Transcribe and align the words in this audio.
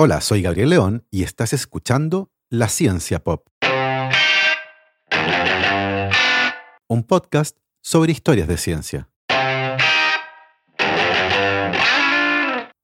Hola, 0.00 0.20
soy 0.20 0.42
Gabriel 0.42 0.70
León 0.70 1.04
y 1.10 1.24
estás 1.24 1.52
escuchando 1.52 2.30
La 2.50 2.68
Ciencia 2.68 3.18
Pop. 3.18 3.48
Un 6.86 7.02
podcast 7.02 7.58
sobre 7.80 8.12
historias 8.12 8.46
de 8.46 8.58
ciencia. 8.58 9.10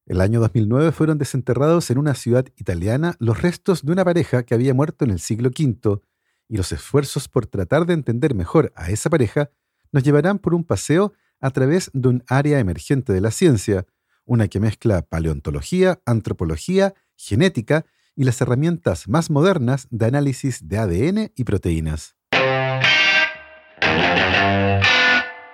El 0.06 0.20
año 0.20 0.40
2009 0.40 0.90
fueron 0.90 1.16
desenterrados 1.16 1.88
en 1.92 1.98
una 1.98 2.16
ciudad 2.16 2.46
italiana 2.56 3.14
los 3.20 3.40
restos 3.40 3.84
de 3.84 3.92
una 3.92 4.04
pareja 4.04 4.42
que 4.42 4.54
había 4.54 4.74
muerto 4.74 5.04
en 5.04 5.12
el 5.12 5.20
siglo 5.20 5.50
V 5.56 6.00
y 6.48 6.56
los 6.56 6.72
esfuerzos 6.72 7.28
por 7.28 7.46
tratar 7.46 7.86
de 7.86 7.94
entender 7.94 8.34
mejor 8.34 8.72
a 8.74 8.90
esa 8.90 9.08
pareja 9.08 9.50
nos 9.92 10.02
llevarán 10.02 10.40
por 10.40 10.52
un 10.52 10.64
paseo 10.64 11.12
a 11.40 11.50
través 11.50 11.92
de 11.94 12.08
un 12.08 12.24
área 12.26 12.58
emergente 12.58 13.12
de 13.12 13.20
la 13.20 13.30
ciencia, 13.30 13.86
una 14.24 14.48
que 14.48 14.58
mezcla 14.58 15.02
paleontología, 15.02 16.00
antropología, 16.06 16.92
genética 17.16 17.86
y 18.16 18.24
las 18.24 18.40
herramientas 18.40 19.08
más 19.08 19.30
modernas 19.30 19.86
de 19.90 20.06
análisis 20.06 20.68
de 20.68 20.78
ADN 20.78 21.32
y 21.34 21.44
proteínas. 21.44 22.16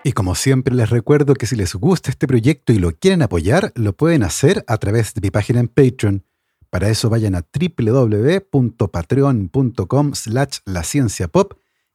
Y 0.03 0.13
como 0.13 0.35
siempre 0.35 0.75
les 0.75 0.89
recuerdo 0.89 1.35
que 1.35 1.45
si 1.47 1.57
les 1.57 1.75
gusta 1.75 2.11
este 2.11 2.27
proyecto 2.27 2.73
y 2.73 2.79
lo 2.79 2.93
quieren 2.93 3.21
apoyar, 3.21 3.71
lo 3.75 3.95
pueden 3.95 4.23
hacer 4.23 4.65
a 4.67 4.79
través 4.79 5.13
de 5.13 5.21
mi 5.21 5.31
página 5.31 5.61
en 5.61 5.69
Patreon. 5.69 6.25
Para 6.71 6.89
eso 6.89 7.11
vayan 7.11 7.35
a 7.35 7.43
www.patreon.com 7.43 10.15
slash 10.15 10.61
la 10.65 10.83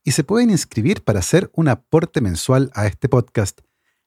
y 0.04 0.12
se 0.12 0.24
pueden 0.24 0.52
inscribir 0.52 1.04
para 1.04 1.18
hacer 1.20 1.50
un 1.54 1.68
aporte 1.68 2.22
mensual 2.22 2.70
a 2.76 2.86
este 2.86 3.10
podcast. 3.10 3.62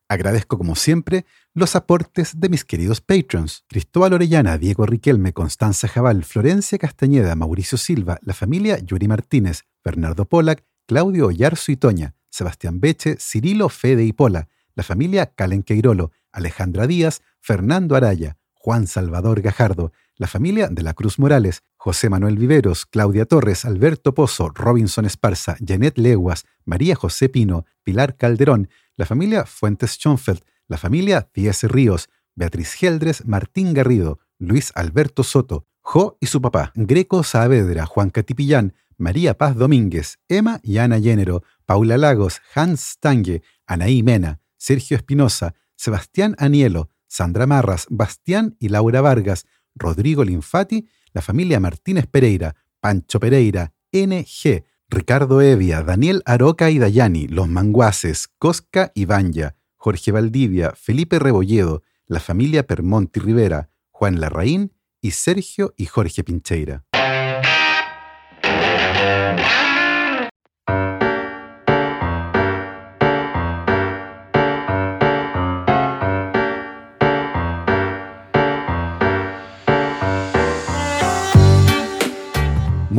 Agradezco 0.09 0.57
como 0.57 0.75
siempre 0.75 1.27
los 1.53 1.77
aportes 1.77 2.41
de 2.41 2.49
mis 2.49 2.65
queridos 2.65 3.03
patrons, 3.03 3.65
Cristóbal 3.69 4.15
Orellana, 4.15 4.57
Diego 4.57 4.87
Riquelme, 4.87 5.35
Constanza 5.35 5.87
Jabal, 5.87 6.25
Florencia 6.25 6.79
Castañeda, 6.79 7.35
Mauricio 7.35 7.77
Silva, 7.77 8.19
la 8.23 8.33
familia 8.33 8.79
Yuri 8.79 9.07
Martínez, 9.07 9.65
Bernardo 9.85 10.25
Polak, 10.25 10.65
Claudio 10.87 11.27
Oyarzo 11.27 11.73
y 11.73 11.77
Toña, 11.77 12.15
Sebastián 12.31 12.81
Beche, 12.81 13.17
Cirilo 13.21 13.69
Fede 13.69 14.05
y 14.05 14.15
Pola, 14.15 14.49
la 14.75 14.83
familia 14.83 15.27
Calen 15.27 15.63
Queirolo, 15.63 16.11
Alejandra 16.33 16.87
Díaz, 16.87 17.21
Fernando 17.41 17.95
Araya, 17.95 18.39
Juan 18.55 18.87
Salvador 18.87 19.43
Gajardo, 19.43 19.93
la 20.17 20.27
familia 20.27 20.69
de 20.69 20.83
la 20.83 20.95
Cruz 20.95 21.19
Morales, 21.19 21.63
José 21.89 22.11
Manuel 22.11 22.37
Viveros, 22.37 22.85
Claudia 22.85 23.25
Torres, 23.25 23.65
Alberto 23.65 24.13
Pozo, 24.13 24.51
Robinson 24.51 25.07
Esparza, 25.07 25.57
Janet 25.67 25.97
Leguas, 25.97 26.45
María 26.67 26.95
José 26.95 27.31
Pino, 27.31 27.65
Pilar 27.83 28.19
Calderón, 28.19 28.69
la 28.97 29.07
familia 29.07 29.47
Fuentes 29.47 29.93
Schonfeld, 29.93 30.43
la 30.67 30.77
familia 30.77 31.23
Thies 31.23 31.63
Ríos, 31.63 32.11
Beatriz 32.35 32.75
Geldres, 32.75 33.25
Martín 33.25 33.73
Garrido, 33.73 34.19
Luis 34.39 34.71
Alberto 34.75 35.25
Soto, 35.25 35.67
Jo 35.81 36.19
y 36.21 36.27
su 36.27 36.43
papá, 36.43 36.73
Greco 36.75 37.23
Saavedra, 37.23 37.87
Juan 37.87 38.11
Catipillán, 38.11 38.75
María 38.99 39.39
Paz 39.39 39.57
Domínguez, 39.57 40.19
Emma 40.29 40.61
y 40.63 40.77
Ana 40.77 40.99
Llénero, 40.99 41.43
Paula 41.65 41.97
Lagos, 41.97 42.43
Hans 42.55 42.81
Stange, 42.83 43.41
Anaí 43.67 44.03
Mena, 44.03 44.43
Sergio 44.59 44.95
Espinosa, 44.95 45.55
Sebastián 45.75 46.35
Anielo, 46.37 46.91
Sandra 47.07 47.47
Marras, 47.47 47.87
Bastián 47.89 48.57
y 48.59 48.69
Laura 48.69 49.01
Vargas, 49.01 49.47
Rodrigo 49.75 50.23
Linfati, 50.23 50.87
la 51.13 51.23
familia 51.23 51.61
Martínez 51.61 52.07
Pereira, 52.07 52.57
Pancho 52.81 53.21
Pereira, 53.21 53.73
NG, 53.93 54.65
Ricardo 54.89 55.43
Evia, 55.43 55.83
Daniel 55.83 56.23
Aroca 56.25 56.71
y 56.71 56.79
Dayani, 56.79 57.29
Los 57.29 57.49
Manguaces, 57.49 58.29
Cosca 58.39 58.93
y 58.95 59.05
Banya, 59.05 59.57
Jorge 59.77 60.13
Valdivia, 60.13 60.73
Felipe 60.77 61.19
Rebolledo, 61.19 61.83
la 62.07 62.21
familia 62.21 62.67
Permonti 62.67 63.21
Rivera, 63.21 63.71
Juan 63.91 64.21
Larraín 64.21 64.73
y 65.01 65.13
Sergio 65.13 65.75
y 65.77 65.87
Jorge 65.87 66.25
Pincheira. 66.25 66.85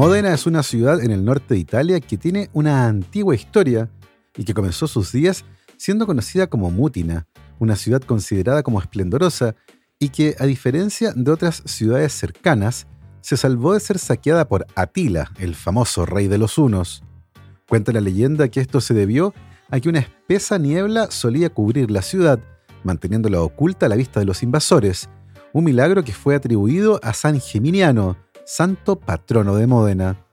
Módena 0.09 0.33
es 0.33 0.47
una 0.47 0.63
ciudad 0.63 1.03
en 1.03 1.11
el 1.11 1.23
norte 1.23 1.53
de 1.53 1.59
Italia 1.59 1.99
que 1.99 2.17
tiene 2.17 2.49
una 2.51 2.87
antigua 2.87 3.35
historia 3.35 3.91
y 4.35 4.43
que 4.43 4.55
comenzó 4.55 4.87
sus 4.87 5.11
días 5.11 5.45
siendo 5.77 6.07
conocida 6.07 6.47
como 6.47 6.71
Mutina, 6.71 7.27
una 7.59 7.75
ciudad 7.75 8.01
considerada 8.01 8.63
como 8.63 8.79
esplendorosa 8.79 9.53
y 9.99 10.09
que, 10.09 10.35
a 10.39 10.47
diferencia 10.47 11.13
de 11.15 11.29
otras 11.29 11.61
ciudades 11.67 12.11
cercanas, 12.11 12.87
se 13.21 13.37
salvó 13.37 13.75
de 13.75 13.81
ser 13.81 13.99
saqueada 13.99 14.47
por 14.47 14.65
Atila, 14.73 15.31
el 15.37 15.53
famoso 15.53 16.07
rey 16.07 16.27
de 16.27 16.39
los 16.39 16.57
hunos. 16.57 17.03
Cuenta 17.67 17.91
la 17.91 18.01
leyenda 18.01 18.47
que 18.47 18.61
esto 18.61 18.81
se 18.81 18.95
debió 18.95 19.35
a 19.69 19.79
que 19.79 19.89
una 19.89 19.99
espesa 19.99 20.57
niebla 20.57 21.11
solía 21.11 21.51
cubrir 21.51 21.91
la 21.91 22.01
ciudad, 22.01 22.39
manteniéndola 22.83 23.43
oculta 23.43 23.85
a 23.85 23.89
la 23.89 23.95
vista 23.95 24.19
de 24.19 24.25
los 24.25 24.41
invasores, 24.41 25.07
un 25.53 25.65
milagro 25.65 26.03
que 26.03 26.13
fue 26.13 26.33
atribuido 26.33 26.99
a 27.03 27.13
San 27.13 27.39
Geminiano, 27.39 28.17
santo 28.49 28.95
patrono 28.95 29.55
de 29.55 29.67
Módena. 29.67 30.25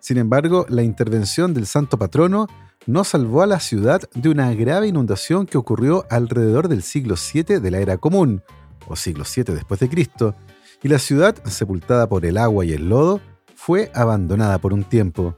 Sin 0.00 0.18
embargo, 0.18 0.66
la 0.68 0.82
intervención 0.82 1.54
del 1.54 1.66
santo 1.66 1.96
patrono 1.96 2.48
no 2.86 3.04
salvó 3.04 3.40
a 3.42 3.46
la 3.46 3.60
ciudad 3.60 4.02
de 4.14 4.30
una 4.30 4.52
grave 4.52 4.88
inundación 4.88 5.46
que 5.46 5.58
ocurrió 5.58 6.04
alrededor 6.10 6.66
del 6.66 6.82
siglo 6.82 7.14
VII 7.14 7.60
de 7.60 7.70
la 7.70 7.78
era 7.78 7.98
común, 7.98 8.42
o 8.88 8.96
siglo 8.96 9.22
VII 9.24 9.54
después 9.54 9.78
de 9.78 9.88
Cristo, 9.88 10.34
y 10.82 10.88
la 10.88 10.98
ciudad, 10.98 11.36
sepultada 11.44 12.08
por 12.08 12.26
el 12.26 12.36
agua 12.36 12.64
y 12.64 12.72
el 12.72 12.88
lodo, 12.88 13.20
fue 13.54 13.92
abandonada 13.94 14.58
por 14.58 14.72
un 14.72 14.82
tiempo. 14.82 15.36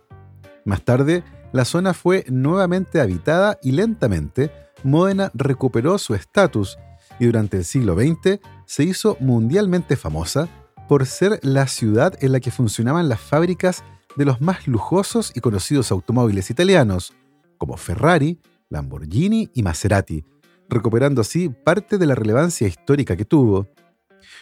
Más 0.65 0.83
tarde, 0.83 1.25
la 1.53 1.67
zona 1.67 1.93
fue 1.93 2.25
nuevamente 2.31 3.03
habitada 3.03 3.59
y 3.63 3.73
lentamente 3.73 4.51
Módena 4.83 5.31
recuperó 5.35 5.99
su 5.99 6.15
estatus 6.15 6.79
y 7.19 7.27
durante 7.27 7.59
el 7.59 7.67
siglo 7.67 7.95
XX 7.95 8.41
se 8.65 8.85
hizo 8.85 9.19
mundialmente 9.21 9.97
famosa 9.97 10.49
por 10.89 11.07
ser 11.07 11.41
la 11.43 11.67
ciudad 11.67 12.15
en 12.23 12.33
la 12.33 12.41
que 12.41 12.51
funcionaban 12.51 13.09
las 13.09 13.21
fábricas 13.21 13.85
de 14.17 14.25
los 14.25 14.41
más 14.41 14.67
lujosos 14.69 15.33
y 15.35 15.41
conocidos 15.41 15.91
automóviles 15.91 16.51
italianos, 16.51 17.15
como 17.59 17.77
Ferrari, 17.77 18.41
Lamborghini 18.69 19.51
y 19.55 19.63
Maserati, 19.63 20.25
recuperando 20.69 21.21
así 21.21 21.49
parte 21.49 21.99
de 21.99 22.07
la 22.07 22.15
relevancia 22.15 22.67
histórica 22.67 23.17
que 23.17 23.25
tuvo. 23.25 23.69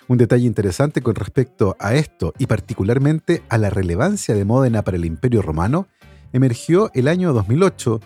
Un 0.09 0.19
detalle 0.19 0.47
interesante 0.47 1.01
con 1.01 1.15
respecto 1.15 1.77
a 1.79 1.95
esto 1.95 2.33
y 2.39 2.47
particularmente 2.47 3.43
a 3.49 3.59
la 3.59 3.71
relevancia 3.71 4.35
de 4.35 4.45
Módena 4.45 4.83
para 4.83 4.97
el 4.97 5.05
Imperio 5.05 5.43
Romano 5.43 5.89
emergió 6.33 6.91
el 6.95 7.09
año 7.09 7.33
2008, 7.33 8.01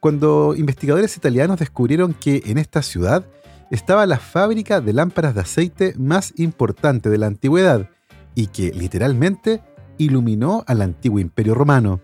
cuando 0.00 0.54
investigadores 0.56 1.16
italianos 1.16 1.58
descubrieron 1.58 2.14
que 2.14 2.42
en 2.46 2.58
esta 2.58 2.82
ciudad 2.82 3.24
estaba 3.70 4.06
la 4.06 4.18
fábrica 4.18 4.80
de 4.80 4.92
lámparas 4.92 5.34
de 5.34 5.40
aceite 5.40 5.94
más 5.96 6.32
importante 6.36 7.10
de 7.10 7.18
la 7.18 7.26
antigüedad 7.26 7.88
y 8.34 8.48
que 8.48 8.72
literalmente 8.72 9.62
iluminó 9.98 10.64
al 10.66 10.82
antiguo 10.82 11.18
imperio 11.18 11.54
romano. 11.54 12.00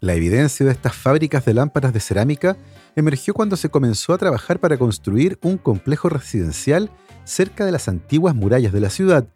La 0.00 0.14
evidencia 0.14 0.66
de 0.66 0.72
estas 0.72 0.94
fábricas 0.94 1.44
de 1.44 1.54
lámparas 1.54 1.92
de 1.92 2.00
cerámica 2.00 2.56
emergió 2.94 3.34
cuando 3.34 3.56
se 3.56 3.68
comenzó 3.68 4.12
a 4.12 4.18
trabajar 4.18 4.60
para 4.60 4.78
construir 4.78 5.38
un 5.42 5.58
complejo 5.58 6.08
residencial 6.08 6.90
cerca 7.24 7.64
de 7.64 7.72
las 7.72 7.88
antiguas 7.88 8.34
murallas 8.34 8.72
de 8.72 8.80
la 8.80 8.90
ciudad, 8.90 9.26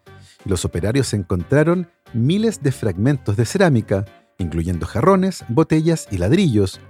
los 0.44 0.64
operarios 0.64 1.12
encontraron 1.12 1.88
miles 2.14 2.62
de 2.62 2.72
fragmentos 2.72 3.36
de 3.36 3.44
cerámica, 3.44 4.04
incluyendo 4.38 4.86
jarrones, 4.86 5.44
botellas 5.48 6.08
y 6.10 6.18
ladrillos, 6.18 6.80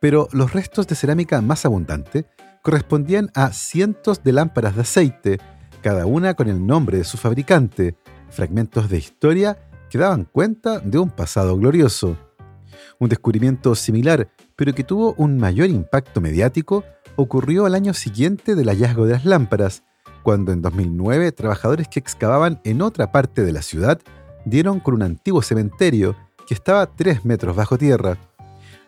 pero 0.00 0.28
los 0.32 0.52
restos 0.52 0.86
de 0.86 0.96
cerámica 0.96 1.40
más 1.40 1.64
abundantes 1.64 2.24
correspondían 2.66 3.30
a 3.36 3.52
cientos 3.52 4.24
de 4.24 4.32
lámparas 4.32 4.74
de 4.74 4.80
aceite, 4.80 5.38
cada 5.82 6.04
una 6.04 6.34
con 6.34 6.48
el 6.48 6.66
nombre 6.66 6.98
de 6.98 7.04
su 7.04 7.16
fabricante, 7.16 7.94
fragmentos 8.28 8.90
de 8.90 8.98
historia 8.98 9.56
que 9.88 9.98
daban 9.98 10.24
cuenta 10.24 10.80
de 10.80 10.98
un 10.98 11.10
pasado 11.10 11.56
glorioso. 11.56 12.16
Un 12.98 13.08
descubrimiento 13.08 13.76
similar, 13.76 14.32
pero 14.56 14.74
que 14.74 14.82
tuvo 14.82 15.14
un 15.16 15.38
mayor 15.38 15.68
impacto 15.68 16.20
mediático, 16.20 16.82
ocurrió 17.14 17.66
al 17.66 17.76
año 17.76 17.94
siguiente 17.94 18.56
del 18.56 18.66
hallazgo 18.66 19.06
de 19.06 19.12
las 19.12 19.24
lámparas, 19.24 19.84
cuando 20.24 20.50
en 20.50 20.60
2009 20.60 21.30
trabajadores 21.30 21.86
que 21.86 22.00
excavaban 22.00 22.60
en 22.64 22.82
otra 22.82 23.12
parte 23.12 23.44
de 23.44 23.52
la 23.52 23.62
ciudad 23.62 24.00
dieron 24.44 24.80
con 24.80 24.94
un 24.94 25.04
antiguo 25.04 25.40
cementerio 25.40 26.16
que 26.48 26.54
estaba 26.54 26.96
3 26.96 27.24
metros 27.24 27.54
bajo 27.54 27.78
tierra. 27.78 28.18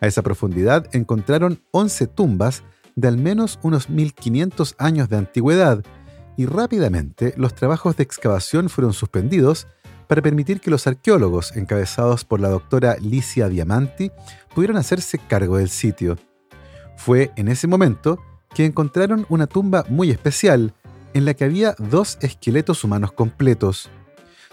A 0.01 0.09
esa 0.09 0.23
profundidad 0.23 0.89
encontraron 0.97 1.63
11 1.71 2.09
tumbas 2.09 2.65
de 2.99 3.07
al 3.07 3.17
menos 3.17 3.61
unos 3.63 3.89
1500 3.89 4.75
años 4.77 5.09
de 5.09 5.17
antigüedad, 5.17 5.85
y 6.37 6.47
rápidamente 6.47 7.33
los 7.37 7.55
trabajos 7.55 7.97
de 7.97 8.03
excavación 8.03 8.69
fueron 8.69 8.93
suspendidos 8.93 9.69
para 10.09 10.21
permitir 10.21 10.61
que 10.61 10.71
los 10.71 10.87
arqueólogos, 10.89 11.57
encabezados 11.57 12.25
por 12.25 12.41
la 12.41 12.49
doctora 12.49 12.97
Licia 13.01 13.49
Diamanti, 13.49 14.11
pudieran 14.53 14.79
hacerse 14.79 15.19
cargo 15.19 15.59
del 15.59 15.69
sitio. 15.69 16.17
Fue 16.97 17.31
en 17.37 17.47
ese 17.47 17.69
momento 17.69 18.19
que 18.53 18.65
encontraron 18.65 19.27
una 19.29 19.47
tumba 19.47 19.85
muy 19.89 20.11
especial, 20.11 20.75
en 21.15 21.25
la 21.25 21.35
que 21.35 21.45
había 21.45 21.77
dos 21.79 22.19
esqueletos 22.21 22.83
humanos 22.83 23.13
completos. 23.13 23.91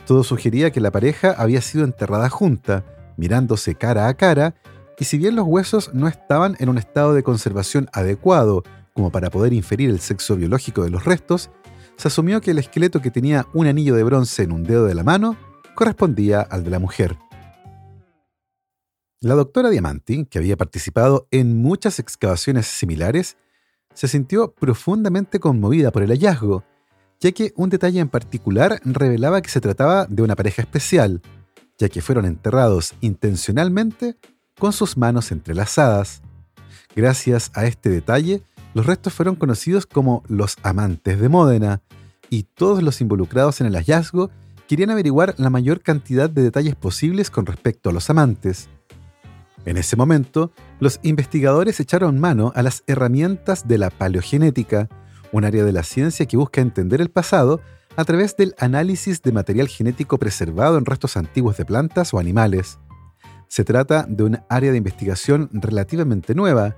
Todo 0.06 0.24
sugería 0.24 0.70
que 0.70 0.82
la 0.82 0.92
pareja 0.92 1.32
había 1.32 1.62
sido 1.62 1.84
enterrada 1.84 2.30
junta, 2.30 2.86
mirándose 3.18 3.74
cara 3.74 4.08
a 4.08 4.14
cara, 4.14 4.54
y 5.00 5.06
si 5.06 5.18
bien 5.18 5.36
los 5.36 5.46
huesos 5.46 5.94
no 5.94 6.08
estaban 6.08 6.56
en 6.60 6.70
un 6.70 6.78
estado 6.78 7.14
de 7.14 7.24
conservación 7.24 7.90
adecuado 7.94 8.64
como 8.94 9.12
para 9.12 9.30
poder 9.30 9.54
inferir 9.54 9.90
el 9.90 10.00
sexo 10.00 10.36
biológico 10.36 10.84
de 10.84 10.90
los 10.90 11.04
restos, 11.04 11.50
se 11.98 12.08
asumió 12.08 12.42
que 12.42 12.52
el 12.52 12.60
esqueleto 12.60 13.02
que 13.02 13.12
tenía 13.12 13.46
un 13.54 13.68
anillo 13.68 13.96
de 13.96 14.04
bronce 14.04 14.44
en 14.44 14.52
un 14.52 14.64
dedo 14.64 14.86
de 14.86 14.96
la 14.96 15.04
mano 15.04 15.38
correspondía 15.76 16.42
al 16.42 16.64
de 16.64 16.70
la 16.70 16.80
mujer. 16.80 17.18
La 19.20 19.34
doctora 19.34 19.70
Diamanti, 19.70 20.26
que 20.26 20.38
había 20.38 20.56
participado 20.56 21.28
en 21.32 21.62
muchas 21.62 22.00
excavaciones 22.00 22.68
similares, 22.68 23.38
se 23.94 24.08
sintió 24.08 24.54
profundamente 24.54 25.40
conmovida 25.40 25.92
por 25.92 26.04
el 26.04 26.12
hallazgo, 26.12 26.64
ya 27.20 27.32
que 27.32 27.54
un 27.56 27.70
detalle 27.70 28.00
en 28.00 28.10
particular 28.10 28.80
revelaba 28.84 29.42
que 29.42 29.50
se 29.50 29.62
trataba 29.62 30.06
de 30.06 30.22
una 30.22 30.36
pareja 30.36 30.62
especial, 30.62 31.22
ya 31.78 31.90
que 31.90 32.02
fueron 32.02 32.26
enterrados 32.26 32.94
intencionalmente 33.02 34.18
con 34.58 34.74
sus 34.74 34.98
manos 34.98 35.32
entrelazadas. 35.32 36.22
Gracias 36.96 37.52
a 37.54 37.66
este 37.66 37.90
detalle, 37.90 38.42
los 38.74 38.86
restos 38.86 39.14
fueron 39.14 39.36
conocidos 39.36 39.86
como 39.86 40.24
los 40.28 40.58
amantes 40.64 41.20
de 41.20 41.30
Módena, 41.30 41.82
y 42.30 42.44
todos 42.44 42.82
los 42.82 43.02
involucrados 43.02 43.62
en 43.62 43.68
el 43.68 43.76
hallazgo 43.76 44.32
querían 44.68 44.90
averiguar 44.90 45.36
la 45.38 45.50
mayor 45.50 45.82
cantidad 45.82 46.30
de 46.30 46.42
detalles 46.42 46.76
posibles 46.76 47.30
con 47.30 47.46
respecto 47.46 47.90
a 47.90 47.94
los 47.94 48.10
amantes. 48.10 48.68
En 49.66 49.78
ese 49.78 49.96
momento, 49.96 50.52
los 50.80 51.00
investigadores 51.04 51.80
echaron 51.80 52.20
mano 52.20 52.52
a 52.56 52.64
las 52.64 52.84
herramientas 52.88 53.68
de 53.68 53.78
la 53.78 53.90
paleogenética, 53.90 54.90
un 55.32 55.44
área 55.44 55.64
de 55.64 55.72
la 55.72 55.84
ciencia 55.84 56.26
que 56.26 56.38
busca 56.38 56.62
entender 56.62 57.02
el 57.02 57.10
pasado 57.10 57.62
a 57.96 58.06
través 58.06 58.36
del 58.36 58.54
análisis 58.60 59.22
de 59.22 59.32
material 59.32 59.68
genético 59.68 60.18
preservado 60.18 60.78
en 60.78 60.86
restos 60.86 61.18
antiguos 61.18 61.58
de 61.58 61.66
plantas 61.66 62.14
o 62.14 62.20
animales. 62.20 62.78
Se 63.48 63.64
trata 63.64 64.06
de 64.08 64.24
un 64.24 64.40
área 64.50 64.72
de 64.72 64.78
investigación 64.78 65.50
relativamente 65.52 66.36
nueva, 66.36 66.76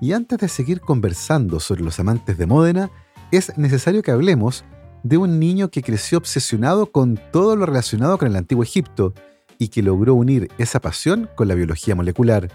y 0.00 0.12
antes 0.12 0.38
de 0.38 0.48
seguir 0.48 0.80
conversando 0.80 1.60
sobre 1.60 1.82
los 1.82 1.98
amantes 1.98 2.36
de 2.36 2.46
Módena, 2.46 2.90
es 3.30 3.56
necesario 3.56 4.02
que 4.02 4.10
hablemos 4.10 4.64
de 5.02 5.16
un 5.16 5.38
niño 5.38 5.70
que 5.70 5.82
creció 5.82 6.18
obsesionado 6.18 6.90
con 6.90 7.18
todo 7.32 7.56
lo 7.56 7.66
relacionado 7.66 8.18
con 8.18 8.28
el 8.28 8.36
antiguo 8.36 8.62
Egipto 8.64 9.14
y 9.58 9.68
que 9.68 9.82
logró 9.82 10.14
unir 10.14 10.48
esa 10.58 10.80
pasión 10.80 11.28
con 11.36 11.48
la 11.48 11.54
biología 11.54 11.94
molecular. 11.94 12.50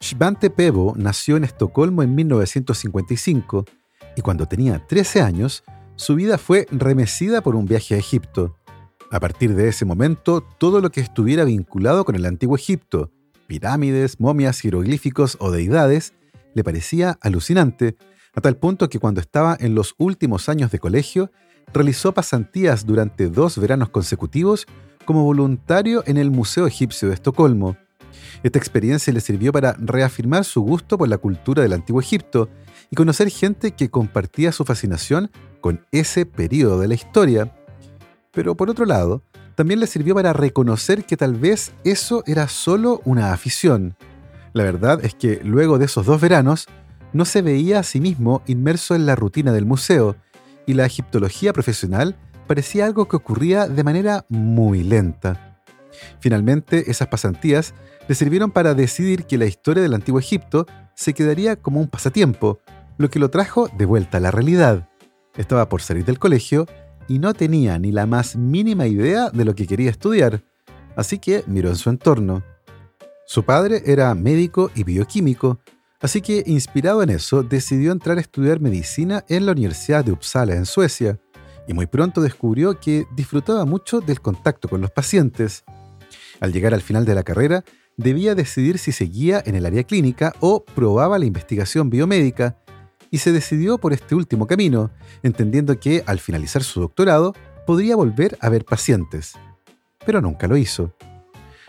Svante 0.00 0.50
Pebo 0.50 0.94
nació 0.96 1.36
en 1.36 1.44
Estocolmo 1.44 2.02
en 2.02 2.14
1955 2.14 3.64
y 4.16 4.20
cuando 4.20 4.46
tenía 4.46 4.84
13 4.86 5.22
años, 5.22 5.64
su 5.96 6.16
vida 6.16 6.38
fue 6.38 6.66
remecida 6.70 7.40
por 7.40 7.54
un 7.54 7.66
viaje 7.66 7.94
a 7.94 7.98
Egipto. 7.98 8.58
A 9.12 9.20
partir 9.20 9.54
de 9.54 9.68
ese 9.68 9.84
momento, 9.84 10.40
todo 10.40 10.80
lo 10.80 10.90
que 10.90 11.02
estuviera 11.02 11.44
vinculado 11.44 12.06
con 12.06 12.14
el 12.14 12.24
antiguo 12.24 12.56
Egipto, 12.56 13.10
pirámides, 13.46 14.18
momias, 14.18 14.60
jeroglíficos 14.60 15.36
o 15.38 15.50
deidades, 15.50 16.14
le 16.54 16.64
parecía 16.64 17.18
alucinante, 17.20 17.98
a 18.34 18.40
tal 18.40 18.56
punto 18.56 18.88
que 18.88 18.98
cuando 18.98 19.20
estaba 19.20 19.54
en 19.60 19.74
los 19.74 19.94
últimos 19.98 20.48
años 20.48 20.70
de 20.70 20.78
colegio, 20.78 21.30
realizó 21.74 22.14
pasantías 22.14 22.86
durante 22.86 23.28
dos 23.28 23.58
veranos 23.58 23.90
consecutivos 23.90 24.64
como 25.04 25.24
voluntario 25.24 26.02
en 26.06 26.16
el 26.16 26.30
Museo 26.30 26.66
Egipcio 26.66 27.08
de 27.08 27.14
Estocolmo. 27.14 27.76
Esta 28.42 28.58
experiencia 28.58 29.12
le 29.12 29.20
sirvió 29.20 29.52
para 29.52 29.74
reafirmar 29.74 30.46
su 30.46 30.62
gusto 30.62 30.96
por 30.96 31.10
la 31.10 31.18
cultura 31.18 31.62
del 31.62 31.74
Antiguo 31.74 32.00
Egipto 32.00 32.48
y 32.90 32.96
conocer 32.96 33.28
gente 33.28 33.72
que 33.72 33.90
compartía 33.90 34.52
su 34.52 34.64
fascinación 34.64 35.30
con 35.60 35.84
ese 35.92 36.24
periodo 36.24 36.80
de 36.80 36.88
la 36.88 36.94
historia. 36.94 37.54
Pero 38.32 38.56
por 38.56 38.70
otro 38.70 38.84
lado, 38.84 39.22
también 39.54 39.80
le 39.80 39.86
sirvió 39.86 40.14
para 40.14 40.32
reconocer 40.32 41.04
que 41.04 41.16
tal 41.16 41.34
vez 41.34 41.72
eso 41.84 42.24
era 42.26 42.48
solo 42.48 43.00
una 43.04 43.32
afición. 43.32 43.96
La 44.52 44.64
verdad 44.64 45.04
es 45.04 45.14
que 45.14 45.40
luego 45.44 45.78
de 45.78 45.84
esos 45.84 46.06
dos 46.06 46.20
veranos, 46.20 46.66
no 47.12 47.24
se 47.24 47.42
veía 47.42 47.80
a 47.80 47.82
sí 47.82 48.00
mismo 48.00 48.42
inmerso 48.46 48.94
en 48.94 49.06
la 49.06 49.16
rutina 49.16 49.52
del 49.52 49.66
museo, 49.66 50.16
y 50.66 50.74
la 50.74 50.86
egiptología 50.86 51.52
profesional 51.52 52.16
parecía 52.46 52.86
algo 52.86 53.06
que 53.08 53.16
ocurría 53.16 53.68
de 53.68 53.84
manera 53.84 54.24
muy 54.28 54.82
lenta. 54.82 55.60
Finalmente, 56.20 56.90
esas 56.90 57.08
pasantías 57.08 57.74
le 58.08 58.14
sirvieron 58.14 58.50
para 58.50 58.74
decidir 58.74 59.26
que 59.26 59.38
la 59.38 59.46
historia 59.46 59.82
del 59.82 59.94
antiguo 59.94 60.20
Egipto 60.20 60.66
se 60.94 61.14
quedaría 61.14 61.56
como 61.56 61.80
un 61.80 61.88
pasatiempo, 61.88 62.60
lo 62.98 63.10
que 63.10 63.18
lo 63.18 63.30
trajo 63.30 63.68
de 63.68 63.84
vuelta 63.84 64.18
a 64.18 64.20
la 64.20 64.30
realidad. 64.30 64.88
Estaba 65.36 65.68
por 65.68 65.82
salir 65.82 66.04
del 66.04 66.18
colegio 66.18 66.66
y 67.08 67.18
no 67.18 67.34
tenía 67.34 67.78
ni 67.78 67.92
la 67.92 68.06
más 68.06 68.36
mínima 68.36 68.86
idea 68.86 69.30
de 69.30 69.44
lo 69.44 69.54
que 69.54 69.66
quería 69.66 69.90
estudiar, 69.90 70.44
así 70.96 71.18
que 71.18 71.44
miró 71.46 71.68
en 71.68 71.76
su 71.76 71.90
entorno. 71.90 72.42
Su 73.26 73.44
padre 73.44 73.82
era 73.86 74.14
médico 74.14 74.70
y 74.74 74.84
bioquímico, 74.84 75.60
así 76.00 76.20
que 76.20 76.42
inspirado 76.46 77.02
en 77.02 77.10
eso 77.10 77.42
decidió 77.42 77.92
entrar 77.92 78.18
a 78.18 78.20
estudiar 78.20 78.60
medicina 78.60 79.24
en 79.28 79.46
la 79.46 79.52
Universidad 79.52 80.04
de 80.04 80.12
Uppsala 80.12 80.54
en 80.54 80.66
Suecia, 80.66 81.18
y 81.66 81.74
muy 81.74 81.86
pronto 81.86 82.20
descubrió 82.20 82.78
que 82.80 83.06
disfrutaba 83.14 83.64
mucho 83.64 84.00
del 84.00 84.20
contacto 84.20 84.68
con 84.68 84.80
los 84.80 84.90
pacientes. 84.90 85.64
Al 86.40 86.52
llegar 86.52 86.74
al 86.74 86.82
final 86.82 87.04
de 87.04 87.14
la 87.14 87.22
carrera, 87.22 87.64
debía 87.96 88.34
decidir 88.34 88.78
si 88.78 88.92
seguía 88.92 89.42
en 89.46 89.54
el 89.54 89.66
área 89.66 89.84
clínica 89.84 90.34
o 90.40 90.64
probaba 90.64 91.18
la 91.18 91.26
investigación 91.26 91.90
biomédica, 91.90 92.58
y 93.12 93.18
se 93.18 93.30
decidió 93.30 93.78
por 93.78 93.92
este 93.92 94.16
último 94.16 94.48
camino, 94.48 94.90
entendiendo 95.22 95.78
que 95.78 96.02
al 96.06 96.18
finalizar 96.18 96.64
su 96.64 96.80
doctorado 96.80 97.34
podría 97.66 97.94
volver 97.94 98.36
a 98.40 98.48
ver 98.48 98.64
pacientes. 98.64 99.34
Pero 100.04 100.20
nunca 100.20 100.48
lo 100.48 100.56
hizo. 100.56 100.92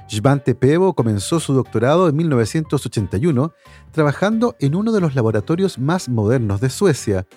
Svante 0.07 0.55
Pebo 0.55 0.95
comenzó 0.95 1.39
su 1.39 1.53
doctorado 1.53 2.07
en 2.07 2.15
1981 2.15 3.53
trabajando 3.91 4.55
en 4.59 4.73
uno 4.73 4.91
de 4.91 5.01
los 5.01 5.15
laboratorios 5.15 5.77
más 5.77 6.09
modernos 6.09 6.61
de 6.61 6.69
Suecia, 6.69 7.27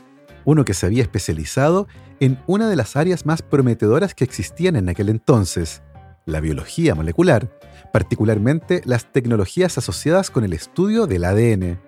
uno 0.45 0.65
que 0.65 0.75
se 0.75 0.87
había 0.87 1.03
especializado 1.03 1.89
en 2.21 2.39
una 2.47 2.69
de 2.69 2.77
las 2.77 2.97
áreas 2.97 3.27
más 3.27 3.43
prometedoras 3.43 4.15
que 4.15 4.25
existían 4.25 4.77
en 4.77 4.89
aquel 4.89 5.09
entonces, 5.09 5.83
la 6.27 6.41
biología 6.41 6.95
molecular, 6.95 7.51
particularmente 7.93 8.83
las 8.85 9.13
tecnologías 9.13 9.79
asociadas 9.79 10.31
con 10.31 10.45
el 10.45 10.53
estudio 10.53 11.07
del 11.07 11.25
ADN. 11.25 11.81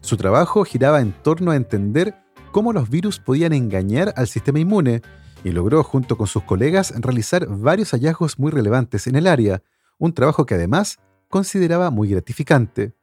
Su 0.00 0.16
trabajo 0.16 0.64
giraba 0.64 1.00
en 1.00 1.12
torno 1.12 1.50
a 1.50 1.56
entender 1.56 2.14
cómo 2.52 2.72
los 2.72 2.88
virus 2.88 3.18
podían 3.18 3.52
engañar 3.52 4.12
al 4.16 4.28
sistema 4.28 4.60
inmune 4.60 5.02
y 5.44 5.50
logró 5.50 5.82
junto 5.82 6.16
con 6.16 6.26
sus 6.26 6.42
colegas 6.42 6.92
realizar 6.96 7.46
varios 7.48 7.90
hallazgos 7.90 8.38
muy 8.38 8.50
relevantes 8.50 9.06
en 9.06 9.16
el 9.16 9.26
área, 9.26 9.62
un 9.98 10.12
trabajo 10.12 10.46
que 10.46 10.54
además 10.54 10.98
consideraba 11.28 11.90
muy 11.90 12.08
gratificante. 12.08 12.94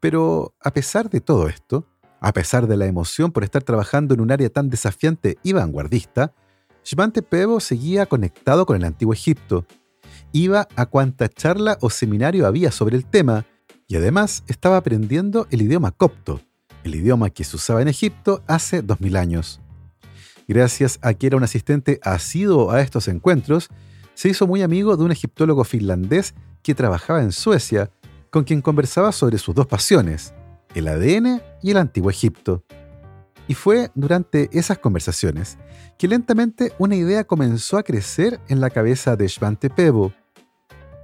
Pero 0.00 0.54
a 0.60 0.70
pesar 0.72 1.10
de 1.10 1.20
todo 1.20 1.48
esto, 1.48 1.86
a 2.20 2.32
pesar 2.32 2.66
de 2.66 2.76
la 2.76 2.86
emoción 2.86 3.32
por 3.32 3.44
estar 3.44 3.62
trabajando 3.62 4.14
en 4.14 4.20
un 4.20 4.30
área 4.30 4.48
tan 4.48 4.70
desafiante 4.70 5.38
y 5.42 5.52
vanguardista, 5.52 6.32
Shvante 6.84 7.22
Pebo 7.22 7.60
seguía 7.60 8.06
conectado 8.06 8.66
con 8.66 8.76
el 8.76 8.84
antiguo 8.84 9.14
Egipto. 9.14 9.66
Iba 10.32 10.68
a 10.76 10.86
cuanta 10.86 11.28
charla 11.28 11.78
o 11.80 11.90
seminario 11.90 12.46
había 12.46 12.70
sobre 12.70 12.96
el 12.96 13.06
tema, 13.06 13.46
y 13.86 13.96
además 13.96 14.44
estaba 14.46 14.76
aprendiendo 14.76 15.46
el 15.50 15.62
idioma 15.62 15.90
copto, 15.90 16.40
el 16.84 16.94
idioma 16.94 17.30
que 17.30 17.44
se 17.44 17.56
usaba 17.56 17.82
en 17.82 17.88
Egipto 17.88 18.42
hace 18.46 18.82
2000 18.82 19.16
años. 19.16 19.60
Gracias 20.46 20.98
a 21.02 21.14
que 21.14 21.26
era 21.26 21.36
un 21.36 21.44
asistente 21.44 22.00
asiduo 22.02 22.70
a 22.70 22.80
estos 22.80 23.08
encuentros, 23.08 23.68
se 24.14 24.28
hizo 24.28 24.46
muy 24.46 24.62
amigo 24.62 24.96
de 24.96 25.04
un 25.04 25.10
egiptólogo 25.10 25.64
finlandés 25.64 26.34
que 26.62 26.74
trabajaba 26.74 27.22
en 27.22 27.32
Suecia, 27.32 27.90
con 28.30 28.44
quien 28.44 28.62
conversaba 28.62 29.12
sobre 29.12 29.38
sus 29.38 29.54
dos 29.54 29.66
pasiones, 29.66 30.34
el 30.74 30.88
ADN 30.88 31.42
y 31.62 31.70
el 31.70 31.76
antiguo 31.76 32.10
Egipto. 32.10 32.64
Y 33.46 33.54
fue 33.54 33.90
durante 33.94 34.48
esas 34.52 34.78
conversaciones 34.78 35.58
que 35.98 36.08
lentamente 36.08 36.72
una 36.78 36.96
idea 36.96 37.24
comenzó 37.24 37.76
a 37.76 37.82
crecer 37.82 38.40
en 38.48 38.60
la 38.60 38.70
cabeza 38.70 39.16
de 39.16 39.28
Svante 39.28 39.70
Pebo. 39.70 40.12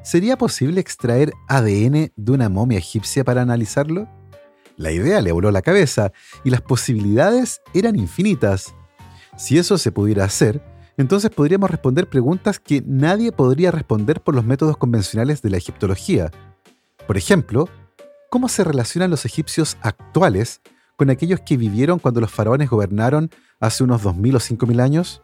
¿Sería 0.02 0.36
posible 0.36 0.80
extraer 0.80 1.32
ADN 1.48 2.12
de 2.16 2.32
una 2.32 2.48
momia 2.48 2.78
egipcia 2.78 3.24
para 3.24 3.42
analizarlo? 3.42 4.08
La 4.76 4.92
idea 4.92 5.20
le 5.20 5.32
voló 5.32 5.50
la 5.50 5.62
cabeza 5.62 6.12
y 6.42 6.50
las 6.50 6.62
posibilidades 6.62 7.60
eran 7.74 7.96
infinitas. 7.96 8.74
Si 9.36 9.58
eso 9.58 9.78
se 9.78 9.92
pudiera 9.92 10.24
hacer, 10.24 10.62
entonces 10.96 11.30
podríamos 11.30 11.70
responder 11.70 12.08
preguntas 12.08 12.58
que 12.58 12.82
nadie 12.86 13.32
podría 13.32 13.70
responder 13.70 14.20
por 14.22 14.34
los 14.34 14.44
métodos 14.44 14.76
convencionales 14.76 15.42
de 15.42 15.50
la 15.50 15.58
egiptología. 15.58 16.30
Por 17.06 17.16
ejemplo, 17.16 17.68
¿Cómo 18.30 18.48
se 18.48 18.62
relacionan 18.62 19.10
los 19.10 19.24
egipcios 19.24 19.76
actuales 19.82 20.60
con 20.94 21.10
aquellos 21.10 21.40
que 21.40 21.56
vivieron 21.56 21.98
cuando 21.98 22.20
los 22.20 22.30
faraones 22.30 22.70
gobernaron 22.70 23.28
hace 23.58 23.82
unos 23.82 24.04
2.000 24.04 24.36
o 24.36 24.38
5.000 24.38 24.80
años? 24.80 25.22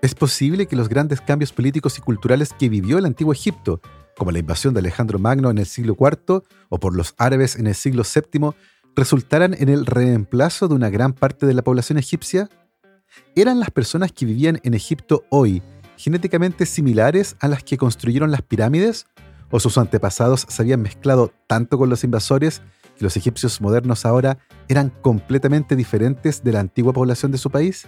¿Es 0.00 0.14
posible 0.14 0.64
que 0.64 0.74
los 0.74 0.88
grandes 0.88 1.20
cambios 1.20 1.52
políticos 1.52 1.98
y 1.98 2.00
culturales 2.00 2.54
que 2.58 2.70
vivió 2.70 2.96
el 2.96 3.04
antiguo 3.04 3.34
Egipto, 3.34 3.82
como 4.18 4.32
la 4.32 4.40
invasión 4.40 4.74
de 4.74 4.80
Alejandro 4.80 5.18
Magno 5.18 5.48
en 5.48 5.58
el 5.58 5.66
siglo 5.66 5.96
IV 5.98 6.42
o 6.68 6.80
por 6.80 6.94
los 6.94 7.14
árabes 7.16 7.56
en 7.56 7.68
el 7.68 7.74
siglo 7.74 8.02
VII, 8.02 8.50
resultaran 8.94 9.54
en 9.58 9.68
el 9.68 9.86
reemplazo 9.86 10.68
de 10.68 10.74
una 10.74 10.90
gran 10.90 11.12
parte 11.12 11.46
de 11.46 11.54
la 11.54 11.62
población 11.62 11.98
egipcia? 11.98 12.50
¿Eran 13.36 13.60
las 13.60 13.70
personas 13.70 14.12
que 14.12 14.26
vivían 14.26 14.60
en 14.64 14.74
Egipto 14.74 15.24
hoy 15.30 15.62
genéticamente 15.96 16.66
similares 16.66 17.36
a 17.40 17.48
las 17.48 17.62
que 17.62 17.78
construyeron 17.78 18.30
las 18.30 18.42
pirámides? 18.42 19.06
¿O 19.50 19.60
sus 19.60 19.78
antepasados 19.78 20.46
se 20.48 20.62
habían 20.62 20.82
mezclado 20.82 21.32
tanto 21.46 21.78
con 21.78 21.88
los 21.88 22.04
invasores 22.04 22.60
que 22.98 23.04
los 23.04 23.16
egipcios 23.16 23.60
modernos 23.60 24.04
ahora 24.04 24.38
eran 24.68 24.90
completamente 24.90 25.76
diferentes 25.76 26.42
de 26.42 26.52
la 26.52 26.60
antigua 26.60 26.92
población 26.92 27.32
de 27.32 27.38
su 27.38 27.50
país? 27.50 27.86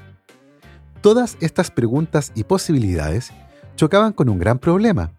Todas 1.02 1.36
estas 1.40 1.70
preguntas 1.70 2.30
y 2.34 2.44
posibilidades 2.44 3.32
chocaban 3.74 4.12
con 4.12 4.28
un 4.28 4.38
gran 4.38 4.58
problema. 4.58 5.12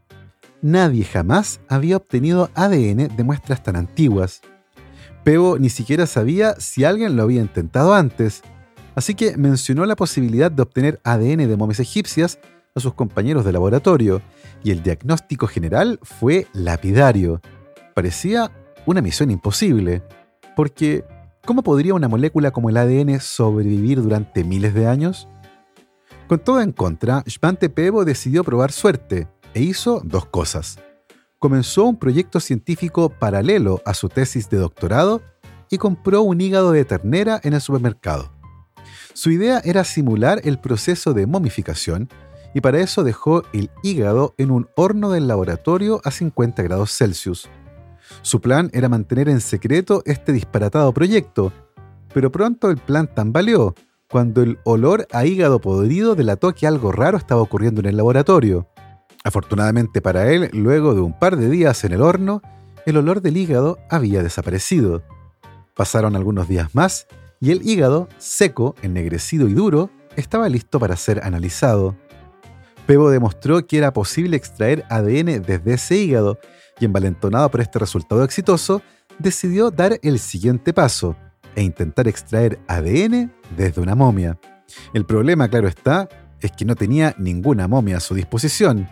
Nadie 0.61 1.03
jamás 1.05 1.59
había 1.67 1.97
obtenido 1.97 2.51
ADN 2.53 3.15
de 3.15 3.23
muestras 3.23 3.63
tan 3.63 3.75
antiguas. 3.75 4.41
Peo 5.23 5.57
ni 5.57 5.69
siquiera 5.69 6.05
sabía 6.05 6.53
si 6.59 6.83
alguien 6.83 7.15
lo 7.15 7.23
había 7.23 7.41
intentado 7.41 7.95
antes, 7.95 8.43
así 8.93 9.15
que 9.15 9.37
mencionó 9.37 9.85
la 9.85 9.95
posibilidad 9.95 10.51
de 10.51 10.61
obtener 10.61 10.99
ADN 11.03 11.49
de 11.49 11.57
momias 11.57 11.79
egipcias 11.79 12.39
a 12.75 12.79
sus 12.79 12.93
compañeros 12.93 13.43
de 13.43 13.53
laboratorio, 13.53 14.21
y 14.63 14.69
el 14.69 14.83
diagnóstico 14.83 15.47
general 15.47 15.99
fue 16.03 16.45
lapidario. 16.53 17.41
Parecía 17.95 18.51
una 18.85 19.01
misión 19.01 19.31
imposible, 19.31 20.03
porque 20.55 21.03
¿cómo 21.43 21.63
podría 21.63 21.95
una 21.95 22.07
molécula 22.07 22.51
como 22.51 22.69
el 22.69 22.77
ADN 22.77 23.19
sobrevivir 23.19 24.01
durante 24.01 24.43
miles 24.43 24.75
de 24.75 24.85
años? 24.85 25.27
Con 26.27 26.39
todo 26.39 26.61
en 26.61 26.71
contra, 26.71 27.23
Svante 27.25 27.69
Pebo 27.69 28.05
decidió 28.05 28.43
probar 28.43 28.71
suerte 28.71 29.27
e 29.53 29.61
hizo 29.61 30.01
dos 30.03 30.25
cosas. 30.25 30.79
Comenzó 31.39 31.85
un 31.85 31.97
proyecto 31.97 32.39
científico 32.39 33.09
paralelo 33.09 33.81
a 33.85 33.93
su 33.93 34.09
tesis 34.09 34.49
de 34.49 34.57
doctorado 34.57 35.21
y 35.69 35.77
compró 35.77 36.21
un 36.21 36.41
hígado 36.41 36.71
de 36.71 36.85
ternera 36.85 37.39
en 37.43 37.53
el 37.53 37.61
supermercado. 37.61 38.31
Su 39.13 39.31
idea 39.31 39.61
era 39.63 39.83
simular 39.83 40.41
el 40.43 40.59
proceso 40.59 41.13
de 41.13 41.25
momificación 41.25 42.09
y 42.53 42.61
para 42.61 42.79
eso 42.79 43.03
dejó 43.03 43.43
el 43.53 43.69
hígado 43.83 44.35
en 44.37 44.51
un 44.51 44.69
horno 44.75 45.09
del 45.09 45.27
laboratorio 45.27 46.01
a 46.03 46.11
50 46.11 46.61
grados 46.63 46.95
Celsius. 46.95 47.49
Su 48.21 48.41
plan 48.41 48.69
era 48.73 48.89
mantener 48.89 49.29
en 49.29 49.41
secreto 49.41 50.03
este 50.05 50.33
disparatado 50.33 50.93
proyecto, 50.93 51.53
pero 52.13 52.31
pronto 52.31 52.69
el 52.69 52.77
plan 52.77 53.09
tambaleó 53.13 53.73
cuando 54.09 54.43
el 54.43 54.59
olor 54.65 55.07
a 55.13 55.25
hígado 55.25 55.61
podrido 55.61 56.15
delató 56.15 56.53
que 56.53 56.67
algo 56.67 56.91
raro 56.91 57.17
estaba 57.17 57.41
ocurriendo 57.41 57.79
en 57.79 57.87
el 57.87 57.97
laboratorio. 57.97 58.67
Afortunadamente 59.23 60.01
para 60.01 60.31
él, 60.31 60.49
luego 60.53 60.95
de 60.95 61.01
un 61.01 61.17
par 61.17 61.37
de 61.37 61.49
días 61.49 61.83
en 61.83 61.93
el 61.93 62.01
horno, 62.01 62.41
el 62.85 62.97
olor 62.97 63.21
del 63.21 63.37
hígado 63.37 63.77
había 63.89 64.23
desaparecido. 64.23 65.03
Pasaron 65.75 66.15
algunos 66.15 66.47
días 66.47 66.73
más 66.73 67.07
y 67.39 67.51
el 67.51 67.67
hígado, 67.67 68.07
seco, 68.17 68.75
ennegrecido 68.81 69.47
y 69.47 69.53
duro, 69.53 69.89
estaba 70.15 70.49
listo 70.49 70.79
para 70.79 70.95
ser 70.95 71.23
analizado. 71.23 71.95
Pebo 72.87 73.09
demostró 73.09 73.65
que 73.67 73.77
era 73.77 73.93
posible 73.93 74.37
extraer 74.37 74.85
ADN 74.89 75.43
desde 75.43 75.73
ese 75.73 75.97
hígado 75.97 76.39
y 76.79 76.85
envalentonado 76.85 77.49
por 77.49 77.61
este 77.61 77.79
resultado 77.79 78.23
exitoso, 78.23 78.81
decidió 79.19 79.69
dar 79.69 79.99
el 80.01 80.19
siguiente 80.19 80.73
paso, 80.73 81.15
e 81.55 81.61
intentar 81.61 82.07
extraer 82.07 82.59
ADN 82.67 83.31
desde 83.55 83.81
una 83.81 83.93
momia. 83.93 84.39
El 84.93 85.05
problema, 85.05 85.49
claro 85.49 85.67
está, 85.67 86.09
es 86.39 86.51
que 86.51 86.65
no 86.65 86.75
tenía 86.75 87.13
ninguna 87.17 87.67
momia 87.67 87.97
a 87.97 87.99
su 87.99 88.15
disposición. 88.15 88.87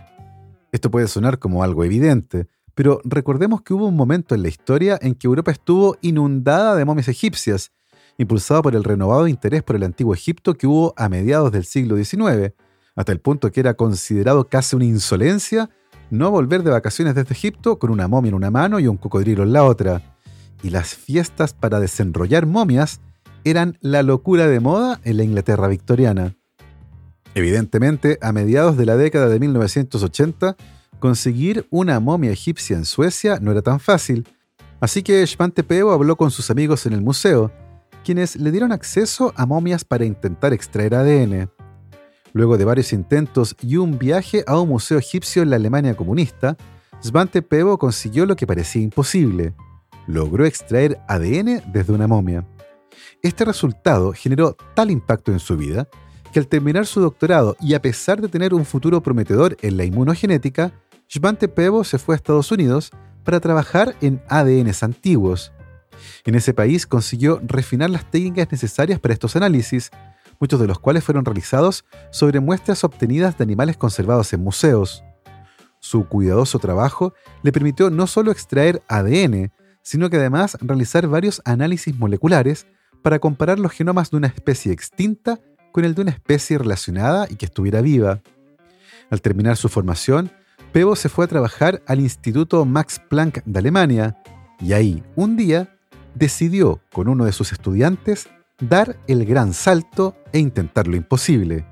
Esto 0.72 0.92
puede 0.92 1.08
sonar 1.08 1.40
como 1.40 1.64
algo 1.64 1.84
evidente, 1.84 2.48
pero 2.76 3.02
recordemos 3.04 3.62
que 3.62 3.74
hubo 3.74 3.88
un 3.88 3.96
momento 3.96 4.36
en 4.36 4.44
la 4.44 4.50
historia 4.50 4.98
en 5.02 5.16
que 5.16 5.28
Europa 5.28 5.52
estuvo 5.52 5.98
inundada 6.02 6.76
de 6.76 6.86
momias 6.86 7.08
egipcias, 7.08 7.72
impulsado 8.18 8.62
por 8.62 8.76
el 8.76 8.84
renovado 8.84 9.28
interés 9.28 9.64
por 9.64 9.76
el 9.76 9.84
antiguo 9.84 10.14
Egipto 10.14 10.54
que 10.54 10.68
hubo 10.68 10.94
a 10.98 11.10
mediados 11.10 11.52
del 11.52 11.66
siglo 11.66 11.98
XIX, 11.98 12.54
hasta 12.96 13.12
el 13.12 13.20
punto 13.20 13.52
que 13.52 13.60
era 13.60 13.74
considerado 13.74 14.48
casi 14.48 14.76
una 14.76 14.86
insolencia 14.86 15.70
no 16.10 16.32
volver 16.32 16.64
de 16.64 16.72
vacaciones 16.72 17.16
desde 17.16 17.34
Egipto 17.34 17.80
con 17.80 17.92
una 17.92 18.08
momia 18.08 18.30
en 18.30 18.36
una 18.36 18.52
mano 18.52 18.80
y 18.80 18.88
un 18.88 18.98
cocodrilo 18.98 19.44
en 19.44 19.54
la 19.54 19.64
otra 19.64 20.02
y 20.64 20.70
las 20.70 20.96
fiestas 20.96 21.54
para 21.54 21.80
desenrollar 21.80 22.46
momias 22.46 23.00
eran 23.44 23.78
la 23.82 24.04
locura 24.04 24.48
de 24.48 24.60
moda 24.60 25.00
en 25.04 25.18
la 25.18 25.24
Inglaterra 25.24 25.68
victoriana. 25.68 26.36
Evidentemente, 27.36 28.18
a 28.22 28.32
mediados 28.32 28.78
de 28.78 28.86
la 28.86 28.98
década 28.98 29.30
de 29.30 29.40
1980, 29.40 30.56
conseguir 31.00 31.68
una 31.70 32.00
momia 32.00 32.32
egipcia 32.32 32.76
en 32.76 32.86
Suecia 32.86 33.40
no 33.40 33.52
era 33.52 33.62
tan 33.62 33.80
fácil, 33.80 34.28
así 34.80 35.04
que 35.04 35.26
Svante 35.26 35.64
Peo 35.64 35.92
habló 35.92 36.16
con 36.16 36.32
sus 36.32 36.50
amigos 36.50 36.86
en 36.86 36.94
el 36.94 37.02
museo, 37.02 37.52
quienes 38.04 38.36
le 38.36 38.52
dieron 38.52 38.72
acceso 38.72 39.34
a 39.36 39.46
momias 39.46 39.86
para 39.86 40.06
intentar 40.06 40.54
extraer 40.54 40.96
ADN. 40.96 41.50
Luego 42.34 42.58
de 42.58 42.66
varios 42.66 42.94
intentos 42.94 43.56
y 43.62 43.78
un 43.78 43.98
viaje 43.98 44.44
a 44.46 44.60
un 44.60 44.70
museo 44.70 44.98
egipcio 44.98 45.42
en 45.42 45.50
la 45.50 45.56
Alemania 45.56 45.96
comunista, 45.96 46.58
Svante 47.02 47.42
Peo 47.42 47.78
consiguió 47.78 48.26
lo 48.26 48.36
que 48.36 48.48
parecía 48.48 48.82
imposible, 48.82 49.54
logró 50.08 50.46
extraer 50.46 51.00
ADN 51.08 51.62
desde 51.72 51.94
una 51.94 52.08
momia. 52.08 52.46
Este 53.22 53.46
resultado 53.46 54.12
generó 54.14 54.56
tal 54.76 54.92
impacto 54.92 55.32
en 55.32 55.40
su 55.40 55.56
vida 55.56 55.88
que 56.32 56.40
al 56.40 56.48
terminar 56.48 56.86
su 56.86 57.02
doctorado 57.02 57.56
y 57.60 57.74
a 57.74 57.82
pesar 57.82 58.22
de 58.22 58.28
tener 58.28 58.54
un 58.54 58.66
futuro 58.66 59.02
prometedor 59.02 59.58
en 59.62 59.78
la 59.78 59.84
inmunogenética, 59.84 60.72
Svante 61.08 61.48
Pebo 61.48 61.84
se 61.84 61.98
fue 61.98 62.16
a 62.16 62.18
Estados 62.18 62.52
Unidos 62.52 62.92
para 63.24 63.40
trabajar 63.40 63.96
en 64.02 64.22
ADNs 64.30 64.84
antiguos. 64.84 65.52
En 66.26 66.36
ese 66.36 66.54
país 66.54 66.86
consiguió 66.86 67.42
refinar 67.44 67.90
las 67.90 68.10
técnicas 68.10 68.52
necesarias 68.52 69.00
para 69.00 69.14
estos 69.14 69.36
análisis, 69.36 69.92
muchos 70.40 70.60
de 70.60 70.68
los 70.68 70.80
cuales 70.80 71.04
fueron 71.04 71.26
realizados 71.26 71.84
sobre 72.12 72.40
muestras 72.40 72.84
obtenidas 72.84 73.38
de 73.38 73.44
animales 73.44 73.78
conservados 73.78 74.32
en 74.34 74.44
museos. 74.44 75.04
Su 75.80 76.08
cuidadoso 76.08 76.60
trabajo 76.60 77.14
le 77.42 77.52
permitió 77.52 77.90
no 77.90 78.08
solo 78.08 78.32
extraer 78.32 78.82
ADN, 78.88 79.52
sino 79.82 80.10
que 80.10 80.18
además 80.18 80.58
realizar 80.62 81.08
varios 81.08 81.42
análisis 81.46 81.98
moleculares 81.98 82.68
para 83.02 83.20
comparar 83.20 83.60
los 83.60 83.72
genomas 83.72 84.12
de 84.12 84.18
una 84.18 84.28
especie 84.28 84.72
extinta 84.72 85.40
con 85.72 85.86
el 85.86 85.96
de 85.96 86.02
una 86.02 86.12
especie 86.12 86.58
relacionada 86.58 87.28
y 87.30 87.36
que 87.36 87.46
estuviera 87.46 87.82
viva. 87.82 88.22
Al 89.10 89.22
terminar 89.22 89.58
su 89.58 89.70
formación, 89.70 90.32
Pebo 90.72 90.96
se 90.96 91.10
fue 91.10 91.26
a 91.26 91.28
trabajar 91.28 91.82
al 91.88 92.00
Instituto 92.00 92.64
Max 92.66 93.02
Planck 93.10 93.44
de 93.44 93.60
Alemania 93.60 94.18
y 94.62 94.74
ahí, 94.74 95.04
un 95.16 95.36
día, 95.36 95.76
decidió 96.16 96.82
con 96.92 97.08
uno 97.08 97.26
de 97.26 97.32
sus 97.32 97.52
estudiantes 97.52 98.30
dar 98.60 98.98
el 99.08 99.26
gran 99.26 99.54
salto 99.54 100.16
e 100.32 100.40
intentar 100.40 100.88
lo 100.88 100.96
imposible, 100.96 101.66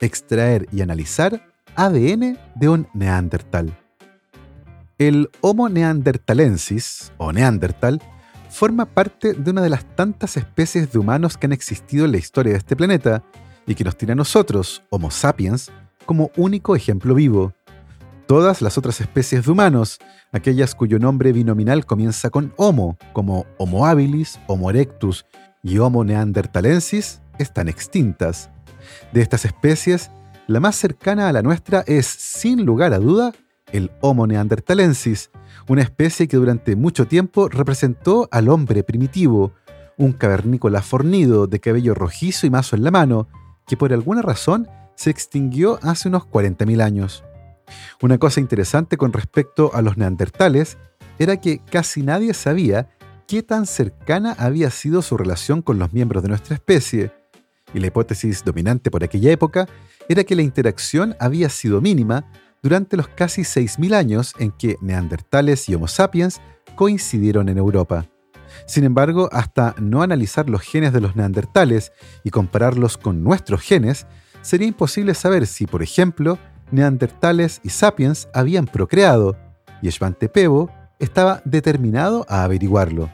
extraer 0.00 0.66
y 0.72 0.82
analizar 0.82 1.46
ADN 1.76 2.38
de 2.54 2.68
un 2.68 2.88
neandertal. 2.92 3.76
El 4.98 5.30
Homo 5.40 5.68
neanderthalensis, 5.68 7.12
o 7.16 7.32
neandertal, 7.32 8.00
forma 8.54 8.86
parte 8.86 9.32
de 9.32 9.50
una 9.50 9.62
de 9.62 9.68
las 9.68 9.84
tantas 9.96 10.36
especies 10.36 10.92
de 10.92 10.98
humanos 11.00 11.36
que 11.36 11.46
han 11.46 11.52
existido 11.52 12.04
en 12.04 12.12
la 12.12 12.18
historia 12.18 12.52
de 12.52 12.58
este 12.58 12.76
planeta 12.76 13.24
y 13.66 13.74
que 13.74 13.82
nos 13.82 13.96
tiene 13.96 14.12
a 14.12 14.16
nosotros, 14.16 14.84
Homo 14.90 15.10
sapiens, 15.10 15.72
como 16.06 16.30
único 16.36 16.76
ejemplo 16.76 17.16
vivo. 17.16 17.52
Todas 18.28 18.62
las 18.62 18.78
otras 18.78 19.00
especies 19.00 19.44
de 19.44 19.50
humanos, 19.50 19.98
aquellas 20.30 20.76
cuyo 20.76 21.00
nombre 21.00 21.32
binominal 21.32 21.84
comienza 21.84 22.30
con 22.30 22.54
Homo, 22.56 22.96
como 23.12 23.44
Homo 23.58 23.86
habilis, 23.86 24.38
Homo 24.46 24.70
erectus 24.70 25.26
y 25.64 25.78
Homo 25.78 26.04
neanderthalensis, 26.04 27.22
están 27.38 27.68
extintas. 27.68 28.50
De 29.12 29.20
estas 29.20 29.44
especies, 29.44 30.12
la 30.46 30.60
más 30.60 30.76
cercana 30.76 31.28
a 31.28 31.32
la 31.32 31.42
nuestra 31.42 31.82
es, 31.88 32.06
sin 32.06 32.64
lugar 32.64 32.92
a 32.94 33.00
duda, 33.00 33.32
el 33.72 33.90
Homo 34.00 34.28
neanderthalensis, 34.28 35.30
una 35.68 35.82
especie 35.82 36.28
que 36.28 36.36
durante 36.36 36.76
mucho 36.76 37.06
tiempo 37.06 37.48
representó 37.48 38.28
al 38.30 38.48
hombre 38.48 38.82
primitivo, 38.82 39.52
un 39.96 40.12
cavernícola 40.12 40.82
fornido 40.82 41.46
de 41.46 41.60
cabello 41.60 41.94
rojizo 41.94 42.46
y 42.46 42.50
mazo 42.50 42.76
en 42.76 42.84
la 42.84 42.90
mano, 42.90 43.28
que 43.66 43.76
por 43.76 43.92
alguna 43.92 44.22
razón 44.22 44.68
se 44.94 45.10
extinguió 45.10 45.78
hace 45.82 46.08
unos 46.08 46.24
40.000 46.24 46.82
años. 46.82 47.24
Una 48.02 48.18
cosa 48.18 48.40
interesante 48.40 48.96
con 48.96 49.12
respecto 49.12 49.70
a 49.74 49.82
los 49.82 49.96
neandertales 49.96 50.76
era 51.18 51.40
que 51.40 51.58
casi 51.58 52.02
nadie 52.02 52.34
sabía 52.34 52.90
qué 53.26 53.42
tan 53.42 53.66
cercana 53.66 54.34
había 54.38 54.70
sido 54.70 55.00
su 55.00 55.16
relación 55.16 55.62
con 55.62 55.78
los 55.78 55.92
miembros 55.92 56.22
de 56.22 56.28
nuestra 56.28 56.54
especie, 56.54 57.10
y 57.72 57.80
la 57.80 57.86
hipótesis 57.88 58.44
dominante 58.44 58.90
por 58.90 59.02
aquella 59.02 59.32
época 59.32 59.66
era 60.08 60.24
que 60.24 60.36
la 60.36 60.42
interacción 60.42 61.16
había 61.18 61.48
sido 61.48 61.80
mínima 61.80 62.24
durante 62.64 62.96
los 62.96 63.08
casi 63.08 63.42
6.000 63.42 63.94
años 63.94 64.32
en 64.38 64.50
que 64.50 64.78
neandertales 64.80 65.68
y 65.68 65.74
Homo 65.74 65.86
sapiens 65.86 66.40
coincidieron 66.74 67.50
en 67.50 67.58
Europa. 67.58 68.06
Sin 68.66 68.84
embargo, 68.84 69.28
hasta 69.32 69.74
no 69.78 70.00
analizar 70.00 70.48
los 70.48 70.62
genes 70.62 70.94
de 70.94 71.02
los 71.02 71.14
neandertales 71.14 71.92
y 72.24 72.30
compararlos 72.30 72.96
con 72.96 73.22
nuestros 73.22 73.60
genes, 73.60 74.06
sería 74.40 74.66
imposible 74.66 75.12
saber 75.12 75.46
si, 75.46 75.66
por 75.66 75.82
ejemplo, 75.82 76.38
neandertales 76.70 77.60
y 77.62 77.68
sapiens 77.68 78.28
habían 78.32 78.64
procreado, 78.64 79.36
y 79.82 79.90
Svante 79.90 80.30
Pebo 80.30 80.70
estaba 80.98 81.42
determinado 81.44 82.24
a 82.30 82.44
averiguarlo. 82.44 83.10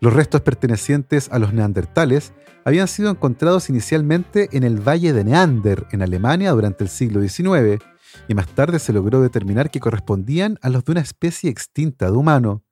Los 0.00 0.12
restos 0.12 0.42
pertenecientes 0.42 1.30
a 1.32 1.38
los 1.38 1.54
neandertales 1.54 2.34
habían 2.66 2.88
sido 2.88 3.10
encontrados 3.10 3.70
inicialmente 3.70 4.50
en 4.52 4.64
el 4.64 4.86
Valle 4.86 5.14
de 5.14 5.24
Neander, 5.24 5.86
en 5.92 6.02
Alemania, 6.02 6.50
durante 6.50 6.84
el 6.84 6.90
siglo 6.90 7.22
XIX, 7.26 7.82
y 8.28 8.34
más 8.34 8.48
tarde 8.48 8.78
se 8.78 8.92
logró 8.92 9.20
determinar 9.20 9.70
que 9.70 9.80
correspondían 9.80 10.58
a 10.62 10.68
los 10.70 10.84
de 10.84 10.92
una 10.92 11.00
especie 11.00 11.50
extinta 11.50 12.10
de 12.10 12.16
humano. 12.16 12.62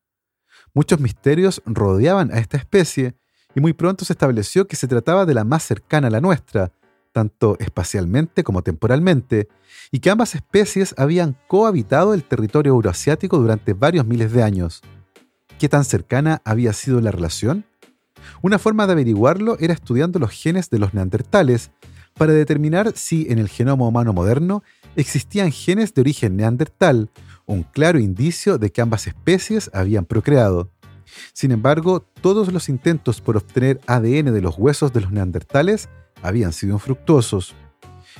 Muchos 0.74 1.00
misterios 1.00 1.62
rodeaban 1.66 2.32
a 2.32 2.38
esta 2.38 2.56
especie, 2.56 3.16
y 3.54 3.60
muy 3.60 3.72
pronto 3.74 4.04
se 4.04 4.14
estableció 4.14 4.66
que 4.66 4.76
se 4.76 4.88
trataba 4.88 5.26
de 5.26 5.34
la 5.34 5.44
más 5.44 5.62
cercana 5.62 6.08
a 6.08 6.10
la 6.10 6.20
nuestra, 6.20 6.72
tanto 7.12 7.56
espacialmente 7.58 8.42
como 8.42 8.62
temporalmente, 8.62 9.48
y 9.90 10.00
que 10.00 10.10
ambas 10.10 10.34
especies 10.34 10.94
habían 10.96 11.36
cohabitado 11.48 12.14
el 12.14 12.24
territorio 12.24 12.72
euroasiático 12.72 13.38
durante 13.38 13.74
varios 13.74 14.06
miles 14.06 14.32
de 14.32 14.42
años. 14.42 14.80
¿Qué 15.58 15.68
tan 15.68 15.84
cercana 15.84 16.40
había 16.44 16.72
sido 16.72 17.00
la 17.00 17.10
relación? 17.10 17.66
Una 18.40 18.58
forma 18.58 18.86
de 18.86 18.92
averiguarlo 18.92 19.58
era 19.60 19.74
estudiando 19.74 20.18
los 20.18 20.30
genes 20.30 20.70
de 20.70 20.78
los 20.78 20.94
neandertales 20.94 21.70
para 22.14 22.32
determinar 22.32 22.92
si 22.96 23.26
en 23.30 23.38
el 23.38 23.48
genoma 23.48 23.86
humano 23.86 24.12
moderno 24.12 24.62
existían 24.96 25.52
genes 25.52 25.94
de 25.94 26.00
origen 26.00 26.36
neandertal, 26.36 27.10
un 27.46 27.62
claro 27.62 27.98
indicio 27.98 28.58
de 28.58 28.70
que 28.70 28.80
ambas 28.80 29.06
especies 29.06 29.70
habían 29.72 30.04
procreado. 30.04 30.70
Sin 31.32 31.52
embargo, 31.52 32.04
todos 32.20 32.52
los 32.52 32.68
intentos 32.68 33.20
por 33.20 33.36
obtener 33.36 33.80
ADN 33.86 34.32
de 34.32 34.40
los 34.40 34.56
huesos 34.58 34.92
de 34.92 35.00
los 35.00 35.12
neandertales 35.12 35.88
habían 36.22 36.52
sido 36.52 36.74
infructuosos. 36.74 37.54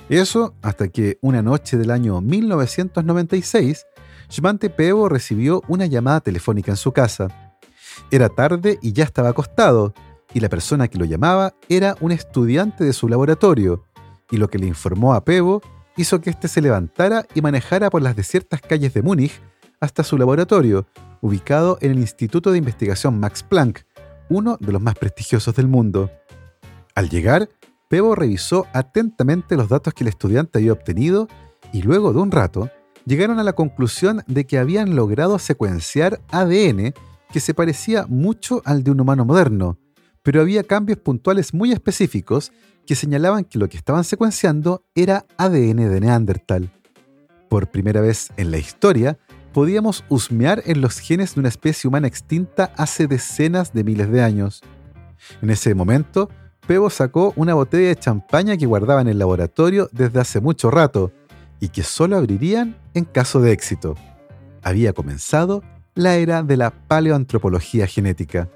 Eso 0.09 0.55
hasta 0.63 0.89
que 0.89 1.19
una 1.21 1.43
noche 1.43 1.77
del 1.77 1.91
año 1.91 2.21
1996, 2.21 3.87
Schmante 4.31 4.71
Pebo 4.71 5.09
recibió 5.09 5.63
una 5.69 5.87
llamada 5.87 6.21
telefónica 6.21 6.73
en 6.73 6.77
su 6.77 6.93
casa. 6.93 7.29
Era 8.11 8.29
tarde 8.29 8.79
y 8.83 8.93
ya 8.93 9.05
estaba 9.05 9.31
acostado, 9.31 9.95
y 10.35 10.41
la 10.41 10.49
persona 10.49 10.89
que 10.89 10.99
lo 10.99 11.05
llamaba 11.05 11.55
era 11.69 11.97
un 12.01 12.13
estudiante 12.13 12.85
de 12.85 12.93
su 12.93 13.09
laboratorio, 13.09 13.85
y 14.31 14.39
lo 14.39 14.49
que 14.49 14.59
le 14.59 14.67
informó 14.67 15.15
a 15.15 15.25
Pebo 15.25 15.63
hizo 15.97 16.21
que 16.21 16.31
éste 16.31 16.49
se 16.49 16.61
levantara 16.61 17.27
y 17.35 17.43
manejara 17.43 17.91
por 17.91 18.03
las 18.03 18.17
desiertas 18.17 18.61
calles 18.61 18.95
de 18.95 19.03
Múnich 19.03 19.41
hasta 19.81 20.05
su 20.05 20.17
laboratorio, 20.17 20.87
ubicado 21.21 21.79
en 21.81 21.93
el 21.93 21.99
Instituto 21.99 22.53
de 22.53 22.59
Investigación 22.59 23.19
Max 23.19 23.43
Planck, 23.43 23.85
uno 24.29 24.57
de 24.61 24.73
los 24.73 24.81
más 24.81 24.95
prestigiosos 24.95 25.55
del 25.55 25.69
mundo. 25.69 26.11
Al 26.95 27.09
llegar, 27.09 27.49
Pebo 27.89 28.15
revisó 28.15 28.67
atentamente 28.73 29.57
los 29.57 29.69
datos 29.69 29.93
que 29.93 30.05
el 30.05 30.09
estudiante 30.09 30.59
había 30.59 30.73
obtenido 30.73 31.29
y 31.73 31.83
luego 31.83 32.13
de 32.13 32.21
un 32.21 32.31
rato 32.31 32.71
llegaron 33.05 33.39
a 33.39 33.45
la 33.45 33.53
conclusión 33.53 34.23
de 34.27 34.47
que 34.47 34.59
habían 34.59 34.95
logrado 34.97 35.39
secuenciar 35.39 36.21
ADN 36.31 36.95
que 37.33 37.41
se 37.41 37.55
parecía 37.55 38.07
mucho 38.09 38.63
al 38.65 38.85
de 38.85 38.91
un 38.91 39.01
humano 39.01 39.25
moderno, 39.25 39.79
pero 40.23 40.41
había 40.41 40.63
cambios 40.63 40.99
puntuales 40.99 41.53
muy 41.55 41.73
específicos 41.73 42.53
que 42.87 42.95
señalaban 42.95 43.45
que 43.45 43.59
lo 43.59 43.69
que 43.69 43.77
estaban 43.77 44.05
secuenciando 44.05 44.85
era 44.95 45.27
ADN 45.37 45.91
de 45.91 46.01
Neandertal. 46.01 46.71
Por 47.49 47.71
primera 47.71 48.01
vez 48.01 48.31
en 48.37 48.51
la 48.51 48.59
historia, 48.59 49.19
podíamos 49.53 50.05
husmear 50.09 50.63
en 50.67 50.81
los 50.81 50.99
genes 50.99 51.35
de 51.35 51.41
una 51.41 51.49
especie 51.49 51.89
humana 51.89 52.09
extinta 52.09 52.73
hace 52.77 53.07
decenas 53.07 53.73
de 53.73 53.85
miles 53.85 54.11
de 54.11 54.23
años. 54.23 54.63
En 55.43 55.51
ese 55.51 55.75
momento, 55.75 56.29
Pebo 56.67 56.91
sacó 56.91 57.33
una 57.37 57.55
botella 57.55 57.89
de 57.89 57.97
champaña 57.97 58.57
que 58.57 58.67
guardaba 58.67 59.01
en 59.01 59.09
el 59.09 59.19
laboratorio 59.19 59.89
desde 59.93 60.21
hace 60.21 60.41
mucho 60.41 60.71
rato 60.71 61.13
y 61.61 61.69
que 61.69 61.83
solo 61.83 62.17
abrirían 62.17 62.77
en 62.95 63.05
caso 63.05 63.41
de 63.41 63.53
éxito. 63.53 63.97
Había 64.63 64.93
comenzado 64.93 65.63
la 65.95 66.17
era 66.17 66.43
de 66.43 66.57
la 66.57 66.71
paleoantropología 66.71 67.87
genética. 67.87 68.49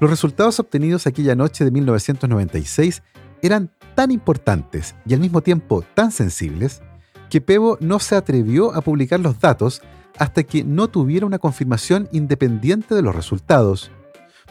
Los 0.00 0.10
resultados 0.10 0.58
obtenidos 0.60 1.06
aquella 1.06 1.34
noche 1.34 1.64
de 1.64 1.70
1996 1.70 3.02
eran 3.42 3.70
tan 3.94 4.10
importantes 4.10 4.94
y 5.06 5.14
al 5.14 5.20
mismo 5.20 5.40
tiempo 5.40 5.84
tan 5.94 6.10
sensibles 6.10 6.82
que 7.30 7.40
Pebo 7.40 7.78
no 7.80 7.98
se 7.98 8.16
atrevió 8.16 8.74
a 8.74 8.80
publicar 8.80 9.20
los 9.20 9.38
datos 9.38 9.82
hasta 10.18 10.42
que 10.42 10.64
no 10.64 10.88
tuviera 10.88 11.26
una 11.26 11.38
confirmación 11.38 12.08
independiente 12.12 12.94
de 12.94 13.02
los 13.02 13.14
resultados. 13.14 13.90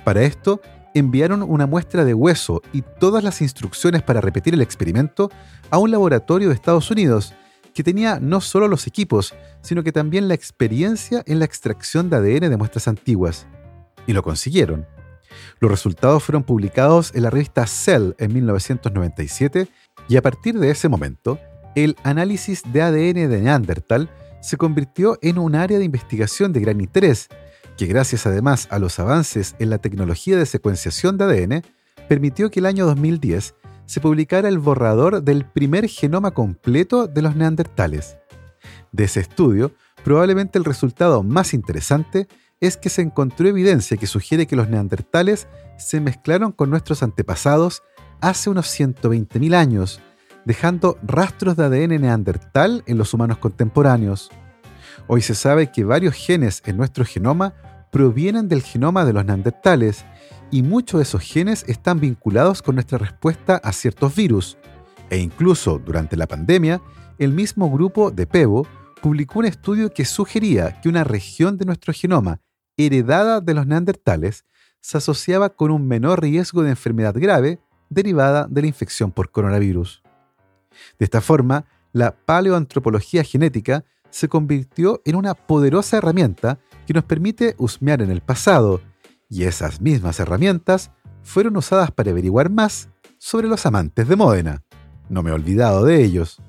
Para 0.04 0.24
esto, 0.24 0.62
enviaron 0.94 1.42
una 1.44 1.66
muestra 1.66 2.06
de 2.06 2.14
hueso 2.14 2.62
y 2.72 2.82
todas 2.82 3.24
las 3.24 3.42
instrucciones 3.42 4.04
para 4.04 4.22
repetir 4.22 4.54
el 4.54 4.62
experimento 4.62 5.32
a 5.70 5.78
un 5.78 5.92
laboratorio 5.92 6.50
de 6.50 6.56
Estados 6.56 6.92
Unidos, 6.92 7.34
que 7.74 7.84
tenía 7.84 8.20
no 8.20 8.42
solo 8.42 8.68
los 8.68 8.86
equipos, 8.86 9.34
sino 9.62 9.84
que 9.84 9.92
también 9.92 10.28
la 10.28 10.36
experiencia 10.36 11.24
en 11.26 11.40
la 11.40 11.46
extracción 11.46 12.10
de 12.10 12.18
ADN 12.18 12.50
de 12.50 12.58
muestras 12.58 12.88
antiguas. 12.88 13.48
Y 14.06 14.14
lo 14.14 14.22
consiguieron. 14.22 14.86
Los 15.60 15.72
resultados 15.72 16.24
fueron 16.24 16.44
publicados 16.44 17.14
en 17.16 17.24
la 17.24 17.30
revista 17.30 17.66
Cell 17.68 18.12
en 18.18 18.34
1997 18.34 19.68
y 20.10 20.18
a 20.18 20.22
partir 20.22 20.60
de 20.60 20.72
ese 20.72 20.90
momento, 20.90 21.40
el 21.76 21.96
análisis 22.04 22.62
de 22.72 22.82
ADN 22.82 23.30
de 23.30 23.42
Neandertal 23.42 24.10
se 24.42 24.58
convirtió 24.58 25.18
en 25.22 25.38
un 25.38 25.56
área 25.56 25.80
de 25.80 25.86
investigación 25.86 26.54
de 26.54 26.60
gran 26.60 26.82
interés 26.82 27.30
que 27.78 27.86
gracias 27.86 28.26
además 28.26 28.68
a 28.72 28.80
los 28.80 29.00
avances 29.00 29.56
en 29.60 29.70
la 29.70 29.78
tecnología 29.78 30.38
de 30.38 30.46
secuenciación 30.46 31.18
de 31.18 31.26
ADN, 31.26 31.64
permitió 32.08 32.52
que 32.52 32.60
el 32.60 32.66
año 32.66 32.86
2010 32.86 33.56
se 33.86 34.00
publicara 34.00 34.48
el 34.48 34.60
borrador 34.60 35.24
del 35.24 35.46
primer 35.46 35.88
genoma 35.88 36.32
completo 36.32 37.08
de 37.08 37.22
los 37.22 37.36
neandertales. 37.36 38.18
De 38.92 39.06
ese 39.06 39.20
estudio, 39.20 39.74
probablemente 40.04 40.58
el 40.58 40.66
resultado 40.66 41.24
más 41.24 41.54
interesante 41.54 42.28
es 42.64 42.78
que 42.78 42.90
se 42.90 43.02
encontró 43.02 43.50
evidencia 43.50 43.98
que 43.98 44.08
sugiere 44.08 44.48
que 44.48 44.56
los 44.56 44.70
neandertales 44.70 45.50
se 45.78 46.00
mezclaron 46.00 46.54
con 46.54 46.70
nuestros 46.70 47.04
antepasados 47.04 47.84
hace 48.22 48.50
unos 48.50 48.68
120.000 48.68 49.54
años, 49.54 50.00
dejando 50.46 50.98
rastros 51.04 51.58
de 51.58 51.66
ADN 51.66 52.00
neandertal 52.00 52.82
en 52.88 52.98
los 52.98 53.14
humanos 53.14 53.40
contemporáneos. 53.40 54.32
Hoy 55.08 55.22
se 55.22 55.36
sabe 55.36 55.74
que 55.74 55.84
varios 55.84 56.16
genes 56.16 56.64
en 56.66 56.78
nuestro 56.78 57.04
genoma 57.04 57.54
provienen 57.92 58.48
del 58.48 58.62
genoma 58.62 59.04
de 59.04 59.12
los 59.12 59.26
neandertales 59.26 60.06
y 60.50 60.64
muchos 60.64 61.00
de 61.00 61.04
esos 61.04 61.22
genes 61.22 61.66
están 61.68 62.00
vinculados 62.00 62.62
con 62.62 62.76
nuestra 62.76 62.98
respuesta 62.98 63.58
a 63.58 63.74
ciertos 63.74 64.16
virus. 64.16 64.58
E 65.10 65.18
incluso 65.18 65.80
durante 65.80 66.16
la 66.16 66.28
pandemia, 66.28 66.82
el 67.20 67.34
mismo 67.34 67.70
grupo 67.70 68.10
de 68.10 68.26
PEBO 68.26 68.66
publicó 69.02 69.40
un 69.40 69.46
estudio 69.48 69.94
que 69.94 70.06
sugería 70.06 70.80
que 70.80 70.88
una 70.88 71.04
región 71.04 71.58
de 71.58 71.66
nuestro 71.66 71.92
genoma 71.92 72.40
heredada 72.78 73.42
de 73.42 73.54
los 73.54 73.68
neandertales 73.68 74.46
se 74.82 74.98
asociaba 74.98 75.50
con 75.50 75.72
un 75.72 75.88
menor 75.88 76.22
riesgo 76.22 76.64
de 76.64 76.72
enfermedad 76.72 77.16
grave 77.16 77.60
derivada 77.90 78.48
de 78.50 78.62
la 78.62 78.68
infección 78.68 79.12
por 79.12 79.32
coronavirus. 79.32 80.04
De 81.00 81.06
esta 81.06 81.22
forma, 81.22 81.66
la 81.92 82.16
paleoantropología 82.16 83.24
genética 83.24 83.86
se 84.10 84.28
convirtió 84.28 85.02
en 85.06 85.16
una 85.16 85.34
poderosa 85.34 85.98
herramienta 85.98 86.60
que 86.86 86.94
nos 86.94 87.04
permite 87.04 87.56
husmear 87.58 88.02
en 88.02 88.12
el 88.12 88.22
pasado, 88.22 88.82
y 89.30 89.44
esas 89.44 89.82
mismas 89.82 90.20
herramientas 90.20 90.92
fueron 91.24 91.58
usadas 91.58 91.92
para 91.92 92.12
averiguar 92.12 92.50
más 92.50 92.90
sobre 93.18 93.48
los 93.48 93.66
amantes 93.66 94.08
de 94.08 94.16
Módena. 94.16 94.64
No 95.10 95.24
me 95.24 95.30
he 95.30 95.34
olvidado 95.34 95.86
de 95.86 96.04
ellos. 96.04 96.42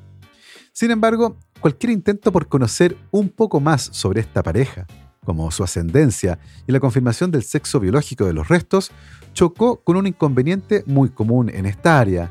Sin 0.72 0.90
embargo, 0.90 1.38
cualquier 1.60 1.92
intento 1.92 2.32
por 2.32 2.48
conocer 2.48 2.96
un 3.10 3.28
poco 3.28 3.60
más 3.60 3.82
sobre 3.82 4.20
esta 4.20 4.42
pareja, 4.42 4.86
como 5.24 5.50
su 5.50 5.64
ascendencia 5.64 6.38
y 6.66 6.72
la 6.72 6.80
confirmación 6.80 7.30
del 7.30 7.42
sexo 7.42 7.80
biológico 7.80 8.24
de 8.24 8.32
los 8.32 8.48
restos, 8.48 8.90
chocó 9.32 9.82
con 9.82 9.96
un 9.96 10.06
inconveniente 10.06 10.84
muy 10.86 11.08
común 11.08 11.50
en 11.50 11.66
esta 11.66 11.98
área, 11.98 12.30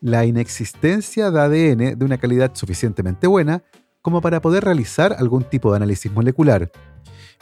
la 0.00 0.24
inexistencia 0.24 1.30
de 1.30 1.40
ADN 1.40 1.98
de 1.98 2.04
una 2.04 2.18
calidad 2.18 2.50
suficientemente 2.54 3.26
buena 3.26 3.62
como 4.02 4.20
para 4.20 4.40
poder 4.40 4.64
realizar 4.64 5.14
algún 5.18 5.44
tipo 5.44 5.70
de 5.70 5.76
análisis 5.76 6.12
molecular. 6.12 6.70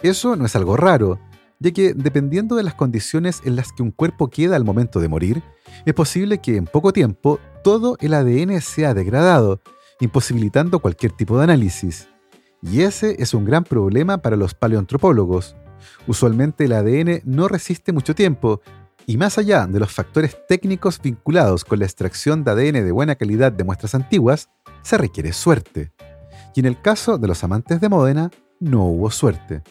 Eso 0.01 0.35
no 0.35 0.45
es 0.45 0.55
algo 0.55 0.77
raro, 0.77 1.19
ya 1.59 1.71
que 1.71 1.93
dependiendo 1.93 2.55
de 2.55 2.63
las 2.63 2.75
condiciones 2.75 3.41
en 3.45 3.55
las 3.55 3.71
que 3.73 3.83
un 3.83 3.91
cuerpo 3.91 4.29
queda 4.29 4.55
al 4.55 4.63
momento 4.63 4.99
de 4.99 5.07
morir, 5.07 5.43
es 5.85 5.93
posible 5.93 6.39
que 6.39 6.55
en 6.55 6.65
poco 6.65 6.93
tiempo 6.93 7.39
todo 7.63 7.97
el 7.99 8.13
ADN 8.13 8.61
sea 8.61 8.93
degradado, 8.93 9.61
imposibilitando 9.99 10.79
cualquier 10.79 11.11
tipo 11.11 11.37
de 11.37 11.43
análisis. 11.43 12.07
Y 12.61 12.81
ese 12.81 13.15
es 13.19 13.33
un 13.33 13.45
gran 13.45 13.63
problema 13.63 14.19
para 14.19 14.35
los 14.35 14.53
paleoantropólogos. 14.53 15.55
Usualmente 16.07 16.65
el 16.65 16.73
ADN 16.73 17.21
no 17.25 17.47
resiste 17.47 17.91
mucho 17.91 18.13
tiempo, 18.15 18.61
y 19.07 19.17
más 19.17 19.37
allá 19.37 19.65
de 19.65 19.79
los 19.79 19.91
factores 19.91 20.37
técnicos 20.47 21.01
vinculados 21.01 21.65
con 21.65 21.79
la 21.79 21.85
extracción 21.85 22.43
de 22.43 22.51
ADN 22.51 22.85
de 22.85 22.91
buena 22.91 23.15
calidad 23.15 23.51
de 23.51 23.63
muestras 23.63 23.95
antiguas, 23.95 24.49
se 24.83 24.97
requiere 24.97 25.33
suerte 25.33 25.91
y 26.55 26.59
en 26.59 26.65
el 26.65 26.81
caso 26.81 27.17
de 27.17 27.27
los 27.27 27.43
amantes 27.43 27.79
de 27.81 27.89
Módena 27.89 28.31
no 28.59 28.85
hubo 28.85 29.09
suerte, 29.11 29.63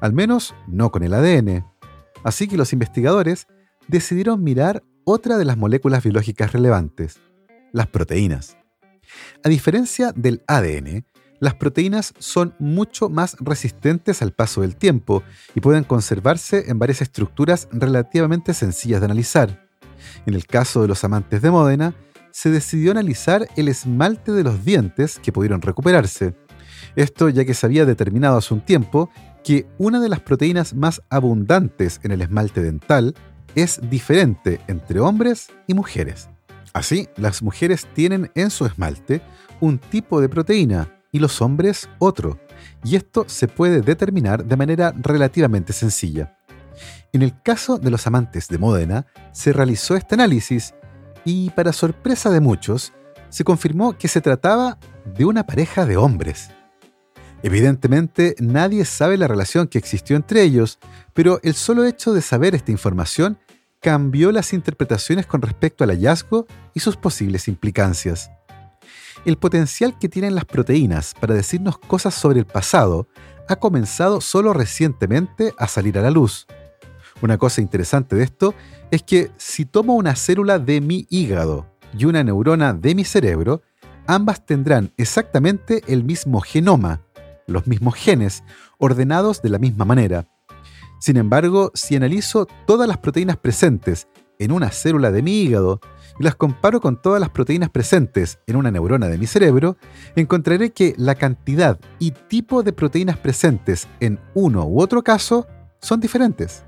al 0.00 0.12
menos 0.12 0.54
no 0.66 0.90
con 0.90 1.02
el 1.02 1.14
ADN. 1.14 1.64
Así 2.22 2.48
que 2.48 2.56
los 2.56 2.72
investigadores 2.72 3.46
decidieron 3.88 4.42
mirar 4.42 4.82
otra 5.04 5.36
de 5.36 5.44
las 5.44 5.56
moléculas 5.56 6.02
biológicas 6.02 6.52
relevantes, 6.52 7.20
las 7.72 7.86
proteínas. 7.86 8.56
A 9.44 9.48
diferencia 9.48 10.12
del 10.12 10.42
ADN, 10.46 11.04
las 11.44 11.54
proteínas 11.54 12.14
son 12.18 12.54
mucho 12.58 13.10
más 13.10 13.36
resistentes 13.38 14.22
al 14.22 14.32
paso 14.32 14.62
del 14.62 14.76
tiempo 14.76 15.22
y 15.54 15.60
pueden 15.60 15.84
conservarse 15.84 16.70
en 16.70 16.78
varias 16.78 17.02
estructuras 17.02 17.68
relativamente 17.70 18.54
sencillas 18.54 19.00
de 19.00 19.04
analizar. 19.04 19.68
En 20.24 20.32
el 20.32 20.46
caso 20.46 20.80
de 20.80 20.88
los 20.88 21.04
amantes 21.04 21.42
de 21.42 21.50
Módena, 21.50 21.94
se 22.30 22.50
decidió 22.50 22.92
analizar 22.92 23.46
el 23.56 23.68
esmalte 23.68 24.32
de 24.32 24.42
los 24.42 24.64
dientes 24.64 25.18
que 25.18 25.32
pudieron 25.32 25.60
recuperarse. 25.60 26.34
Esto 26.96 27.28
ya 27.28 27.44
que 27.44 27.52
se 27.52 27.66
había 27.66 27.84
determinado 27.84 28.38
hace 28.38 28.54
un 28.54 28.62
tiempo 28.62 29.10
que 29.44 29.66
una 29.76 30.00
de 30.00 30.08
las 30.08 30.20
proteínas 30.20 30.72
más 30.72 31.02
abundantes 31.10 32.00
en 32.04 32.12
el 32.12 32.22
esmalte 32.22 32.62
dental 32.62 33.14
es 33.54 33.80
diferente 33.90 34.60
entre 34.66 34.98
hombres 34.98 35.48
y 35.66 35.74
mujeres. 35.74 36.30
Así, 36.72 37.06
las 37.16 37.42
mujeres 37.42 37.86
tienen 37.92 38.30
en 38.34 38.48
su 38.48 38.64
esmalte 38.64 39.20
un 39.60 39.78
tipo 39.78 40.22
de 40.22 40.30
proteína 40.30 40.88
y 41.14 41.20
los 41.20 41.40
hombres 41.40 41.88
otro, 42.00 42.40
y 42.82 42.96
esto 42.96 43.24
se 43.28 43.46
puede 43.46 43.82
determinar 43.82 44.44
de 44.44 44.56
manera 44.56 44.92
relativamente 44.96 45.72
sencilla. 45.72 46.36
En 47.12 47.22
el 47.22 47.40
caso 47.40 47.78
de 47.78 47.88
los 47.92 48.08
amantes 48.08 48.48
de 48.48 48.58
Módena, 48.58 49.06
se 49.30 49.52
realizó 49.52 49.94
este 49.94 50.16
análisis 50.16 50.74
y, 51.24 51.50
para 51.50 51.72
sorpresa 51.72 52.30
de 52.30 52.40
muchos, 52.40 52.92
se 53.28 53.44
confirmó 53.44 53.96
que 53.96 54.08
se 54.08 54.20
trataba 54.20 54.76
de 55.16 55.24
una 55.24 55.46
pareja 55.46 55.86
de 55.86 55.96
hombres. 55.96 56.50
Evidentemente, 57.44 58.34
nadie 58.40 58.84
sabe 58.84 59.16
la 59.16 59.28
relación 59.28 59.68
que 59.68 59.78
existió 59.78 60.16
entre 60.16 60.42
ellos, 60.42 60.80
pero 61.12 61.38
el 61.44 61.54
solo 61.54 61.84
hecho 61.84 62.12
de 62.12 62.22
saber 62.22 62.56
esta 62.56 62.72
información 62.72 63.38
cambió 63.80 64.32
las 64.32 64.52
interpretaciones 64.52 65.26
con 65.26 65.42
respecto 65.42 65.84
al 65.84 65.90
hallazgo 65.90 66.48
y 66.74 66.80
sus 66.80 66.96
posibles 66.96 67.46
implicancias. 67.46 68.32
El 69.24 69.36
potencial 69.36 69.98
que 69.98 70.08
tienen 70.08 70.34
las 70.34 70.44
proteínas 70.44 71.14
para 71.18 71.34
decirnos 71.34 71.78
cosas 71.78 72.14
sobre 72.14 72.40
el 72.40 72.46
pasado 72.46 73.08
ha 73.48 73.56
comenzado 73.56 74.20
solo 74.20 74.52
recientemente 74.52 75.52
a 75.58 75.68
salir 75.68 75.98
a 75.98 76.02
la 76.02 76.10
luz. 76.10 76.46
Una 77.22 77.38
cosa 77.38 77.60
interesante 77.60 78.16
de 78.16 78.24
esto 78.24 78.54
es 78.90 79.02
que 79.02 79.30
si 79.36 79.64
tomo 79.64 79.94
una 79.94 80.16
célula 80.16 80.58
de 80.58 80.80
mi 80.80 81.06
hígado 81.10 81.66
y 81.96 82.04
una 82.04 82.24
neurona 82.24 82.74
de 82.74 82.94
mi 82.94 83.04
cerebro, 83.04 83.62
ambas 84.06 84.44
tendrán 84.44 84.92
exactamente 84.96 85.82
el 85.86 86.04
mismo 86.04 86.40
genoma, 86.40 87.00
los 87.46 87.66
mismos 87.66 87.94
genes, 87.94 88.42
ordenados 88.78 89.42
de 89.42 89.50
la 89.50 89.58
misma 89.58 89.84
manera. 89.84 90.26
Sin 90.98 91.16
embargo, 91.16 91.70
si 91.74 91.96
analizo 91.96 92.46
todas 92.66 92.88
las 92.88 92.98
proteínas 92.98 93.36
presentes 93.36 94.08
en 94.38 94.52
una 94.52 94.70
célula 94.70 95.10
de 95.10 95.22
mi 95.22 95.42
hígado 95.42 95.80
y 96.18 96.22
las 96.24 96.34
comparo 96.34 96.80
con 96.80 97.00
todas 97.00 97.20
las 97.20 97.30
proteínas 97.30 97.70
presentes 97.70 98.38
en 98.46 98.56
una 98.56 98.70
neurona 98.70 99.08
de 99.08 99.18
mi 99.18 99.26
cerebro, 99.26 99.76
encontraré 100.16 100.70
que 100.70 100.94
la 100.96 101.14
cantidad 101.14 101.78
y 101.98 102.12
tipo 102.12 102.62
de 102.62 102.72
proteínas 102.72 103.16
presentes 103.18 103.88
en 104.00 104.20
uno 104.34 104.64
u 104.64 104.80
otro 104.80 105.02
caso 105.02 105.46
son 105.80 106.00
diferentes. 106.00 106.64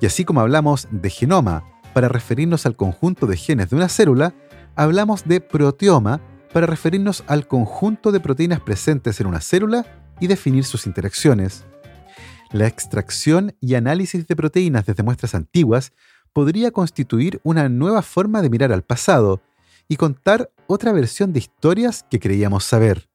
Y 0.00 0.06
así 0.06 0.24
como 0.24 0.40
hablamos 0.40 0.88
de 0.90 1.10
genoma 1.10 1.64
para 1.94 2.08
referirnos 2.08 2.66
al 2.66 2.76
conjunto 2.76 3.26
de 3.26 3.36
genes 3.36 3.70
de 3.70 3.76
una 3.76 3.88
célula, 3.88 4.34
hablamos 4.76 5.24
de 5.24 5.40
proteoma 5.40 6.20
para 6.52 6.66
referirnos 6.66 7.24
al 7.26 7.46
conjunto 7.46 8.12
de 8.12 8.20
proteínas 8.20 8.60
presentes 8.60 9.20
en 9.20 9.26
una 9.26 9.40
célula 9.40 9.86
y 10.20 10.26
definir 10.26 10.64
sus 10.64 10.86
interacciones. 10.86 11.64
La 12.52 12.66
extracción 12.66 13.56
y 13.60 13.74
análisis 13.74 14.26
de 14.26 14.36
proteínas 14.36 14.84
desde 14.84 15.02
muestras 15.02 15.34
antiguas 15.34 15.92
podría 16.32 16.70
constituir 16.70 17.40
una 17.42 17.68
nueva 17.68 18.02
forma 18.02 18.42
de 18.42 18.50
mirar 18.50 18.72
al 18.72 18.82
pasado 18.82 19.42
y 19.88 19.96
contar 19.96 20.50
otra 20.66 20.92
versión 20.92 21.32
de 21.32 21.40
historias 21.40 22.06
que 22.10 22.20
creíamos 22.20 22.64
saber. 22.64 23.08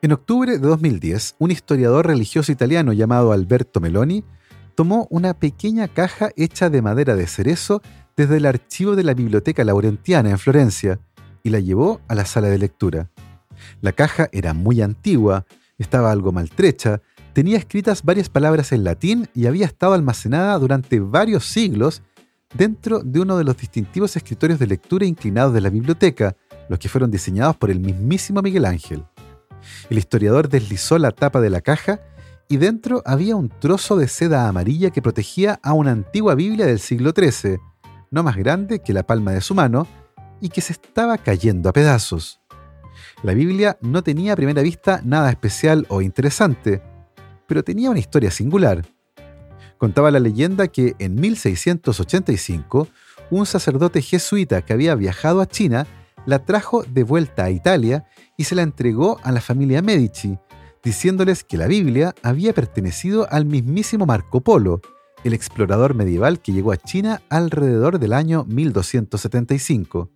En 0.00 0.12
octubre 0.12 0.52
de 0.52 0.58
2010, 0.58 1.36
un 1.38 1.50
historiador 1.50 2.06
religioso 2.06 2.52
italiano 2.52 2.92
llamado 2.92 3.32
Alberto 3.32 3.80
Meloni 3.80 4.24
tomó 4.76 5.08
una 5.10 5.34
pequeña 5.34 5.88
caja 5.88 6.30
hecha 6.36 6.70
de 6.70 6.82
madera 6.82 7.16
de 7.16 7.26
cerezo 7.26 7.82
desde 8.16 8.36
el 8.36 8.46
archivo 8.46 8.94
de 8.94 9.02
la 9.02 9.14
Biblioteca 9.14 9.64
Laurentiana 9.64 10.30
en 10.30 10.38
Florencia 10.38 11.00
y 11.42 11.50
la 11.50 11.58
llevó 11.58 12.00
a 12.06 12.14
la 12.14 12.26
sala 12.26 12.48
de 12.48 12.58
lectura. 12.58 13.10
La 13.80 13.90
caja 13.90 14.28
era 14.30 14.54
muy 14.54 14.82
antigua, 14.82 15.46
estaba 15.78 16.12
algo 16.12 16.30
maltrecha, 16.30 17.02
tenía 17.32 17.58
escritas 17.58 18.02
varias 18.02 18.28
palabras 18.28 18.72
en 18.72 18.84
latín 18.84 19.28
y 19.34 19.46
había 19.46 19.66
estado 19.66 19.94
almacenada 19.94 20.58
durante 20.58 21.00
varios 21.00 21.44
siglos 21.44 22.02
dentro 22.54 23.00
de 23.00 23.20
uno 23.20 23.36
de 23.36 23.44
los 23.44 23.56
distintivos 23.56 24.16
escritorios 24.16 24.58
de 24.58 24.66
lectura 24.66 25.06
inclinados 25.06 25.52
de 25.52 25.60
la 25.60 25.70
biblioteca, 25.70 26.36
los 26.68 26.78
que 26.78 26.88
fueron 26.88 27.10
diseñados 27.10 27.56
por 27.56 27.70
el 27.70 27.80
mismísimo 27.80 28.42
Miguel 28.42 28.64
Ángel. 28.64 29.04
El 29.90 29.98
historiador 29.98 30.48
deslizó 30.48 30.98
la 30.98 31.10
tapa 31.10 31.40
de 31.40 31.50
la 31.50 31.60
caja 31.60 32.00
y 32.48 32.56
dentro 32.56 33.02
había 33.04 33.36
un 33.36 33.50
trozo 33.50 33.96
de 33.96 34.08
seda 34.08 34.48
amarilla 34.48 34.90
que 34.90 35.02
protegía 35.02 35.60
a 35.62 35.74
una 35.74 35.92
antigua 35.92 36.34
Biblia 36.34 36.66
del 36.66 36.80
siglo 36.80 37.12
XIII, 37.14 37.58
no 38.10 38.22
más 38.22 38.36
grande 38.36 38.80
que 38.80 38.94
la 38.94 39.02
palma 39.02 39.32
de 39.32 39.42
su 39.42 39.54
mano, 39.54 39.86
y 40.40 40.48
que 40.48 40.60
se 40.60 40.72
estaba 40.72 41.18
cayendo 41.18 41.68
a 41.68 41.72
pedazos. 41.72 42.40
La 43.22 43.34
Biblia 43.34 43.76
no 43.82 44.02
tenía 44.02 44.32
a 44.32 44.36
primera 44.36 44.62
vista 44.62 45.00
nada 45.04 45.30
especial 45.30 45.84
o 45.88 46.00
interesante, 46.00 46.80
pero 47.48 47.64
tenía 47.64 47.90
una 47.90 47.98
historia 47.98 48.30
singular. 48.30 48.84
Contaba 49.78 50.12
la 50.12 50.20
leyenda 50.20 50.68
que 50.68 50.94
en 50.98 51.16
1685 51.16 52.86
un 53.30 53.46
sacerdote 53.46 54.02
jesuita 54.02 54.62
que 54.62 54.74
había 54.74 54.94
viajado 54.94 55.40
a 55.40 55.46
China 55.46 55.86
la 56.26 56.44
trajo 56.44 56.84
de 56.84 57.02
vuelta 57.02 57.44
a 57.44 57.50
Italia 57.50 58.06
y 58.36 58.44
se 58.44 58.54
la 58.54 58.62
entregó 58.62 59.18
a 59.22 59.32
la 59.32 59.40
familia 59.40 59.80
Medici, 59.80 60.38
diciéndoles 60.84 61.42
que 61.42 61.56
la 61.56 61.66
Biblia 61.66 62.14
había 62.22 62.52
pertenecido 62.52 63.26
al 63.30 63.46
mismísimo 63.46 64.04
Marco 64.04 64.42
Polo, 64.42 64.82
el 65.24 65.32
explorador 65.32 65.94
medieval 65.94 66.40
que 66.40 66.52
llegó 66.52 66.72
a 66.72 66.76
China 66.76 67.22
alrededor 67.30 67.98
del 67.98 68.12
año 68.12 68.44
1275. 68.44 70.10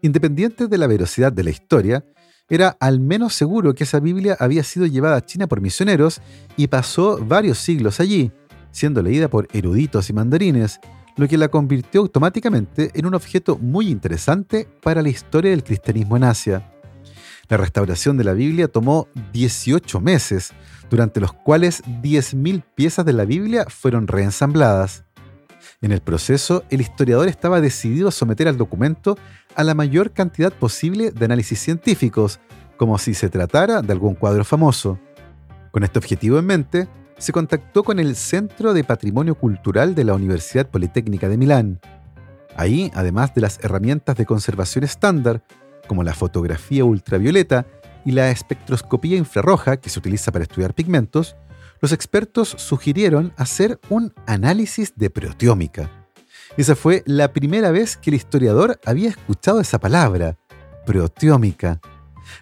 Independiente 0.00 0.68
de 0.68 0.78
la 0.78 0.86
veracidad 0.86 1.32
de 1.32 1.42
la 1.42 1.50
historia, 1.50 2.04
era 2.48 2.76
al 2.80 3.00
menos 3.00 3.34
seguro 3.34 3.74
que 3.74 3.84
esa 3.84 4.00
Biblia 4.00 4.36
había 4.38 4.62
sido 4.64 4.86
llevada 4.86 5.16
a 5.16 5.24
China 5.24 5.46
por 5.46 5.60
misioneros 5.60 6.20
y 6.56 6.66
pasó 6.66 7.18
varios 7.24 7.58
siglos 7.58 8.00
allí, 8.00 8.32
siendo 8.70 9.02
leída 9.02 9.28
por 9.28 9.48
eruditos 9.52 10.10
y 10.10 10.12
mandarines, 10.12 10.80
lo 11.16 11.28
que 11.28 11.38
la 11.38 11.48
convirtió 11.48 12.00
automáticamente 12.00 12.90
en 12.94 13.06
un 13.06 13.14
objeto 13.14 13.56
muy 13.56 13.88
interesante 13.88 14.68
para 14.82 15.00
la 15.00 15.08
historia 15.08 15.52
del 15.52 15.64
cristianismo 15.64 16.16
en 16.16 16.24
Asia. 16.24 16.70
La 17.48 17.56
restauración 17.56 18.16
de 18.16 18.24
la 18.24 18.32
Biblia 18.32 18.68
tomó 18.68 19.08
18 19.32 20.00
meses, 20.00 20.52
durante 20.90 21.20
los 21.20 21.32
cuales 21.32 21.82
10.000 21.84 22.62
piezas 22.74 23.04
de 23.04 23.12
la 23.12 23.24
Biblia 23.24 23.66
fueron 23.68 24.06
reensambladas. 24.06 25.04
En 25.80 25.92
el 25.92 26.00
proceso, 26.00 26.64
el 26.70 26.80
historiador 26.80 27.28
estaba 27.28 27.60
decidido 27.60 28.08
a 28.08 28.12
someter 28.12 28.48
al 28.48 28.56
documento 28.56 29.18
a 29.56 29.64
la 29.64 29.74
mayor 29.74 30.12
cantidad 30.12 30.52
posible 30.52 31.10
de 31.10 31.24
análisis 31.24 31.60
científicos, 31.60 32.40
como 32.76 32.98
si 32.98 33.14
se 33.14 33.28
tratara 33.28 33.82
de 33.82 33.92
algún 33.92 34.14
cuadro 34.14 34.44
famoso. 34.44 34.98
Con 35.70 35.84
este 35.84 35.98
objetivo 35.98 36.38
en 36.38 36.46
mente, 36.46 36.88
se 37.18 37.32
contactó 37.32 37.84
con 37.84 37.98
el 37.98 38.16
Centro 38.16 38.74
de 38.74 38.84
Patrimonio 38.84 39.34
Cultural 39.36 39.94
de 39.94 40.04
la 40.04 40.14
Universidad 40.14 40.68
Politécnica 40.68 41.28
de 41.28 41.36
Milán. 41.36 41.80
Ahí, 42.56 42.90
además 42.94 43.34
de 43.34 43.40
las 43.40 43.58
herramientas 43.62 44.16
de 44.16 44.26
conservación 44.26 44.84
estándar, 44.84 45.42
como 45.86 46.02
la 46.02 46.14
fotografía 46.14 46.84
ultravioleta 46.84 47.66
y 48.04 48.12
la 48.12 48.30
espectroscopía 48.30 49.16
infrarroja 49.16 49.78
que 49.78 49.90
se 49.90 49.98
utiliza 49.98 50.32
para 50.32 50.44
estudiar 50.44 50.74
pigmentos, 50.74 51.36
los 51.80 51.92
expertos 51.92 52.48
sugirieron 52.48 53.32
hacer 53.36 53.78
un 53.88 54.12
análisis 54.26 54.94
de 54.96 55.10
proteómica. 55.10 56.03
Esa 56.56 56.76
fue 56.76 57.02
la 57.04 57.32
primera 57.32 57.72
vez 57.72 57.96
que 57.96 58.10
el 58.10 58.14
historiador 58.14 58.78
había 58.86 59.08
escuchado 59.08 59.60
esa 59.60 59.80
palabra, 59.80 60.36
proteómica. 60.86 61.80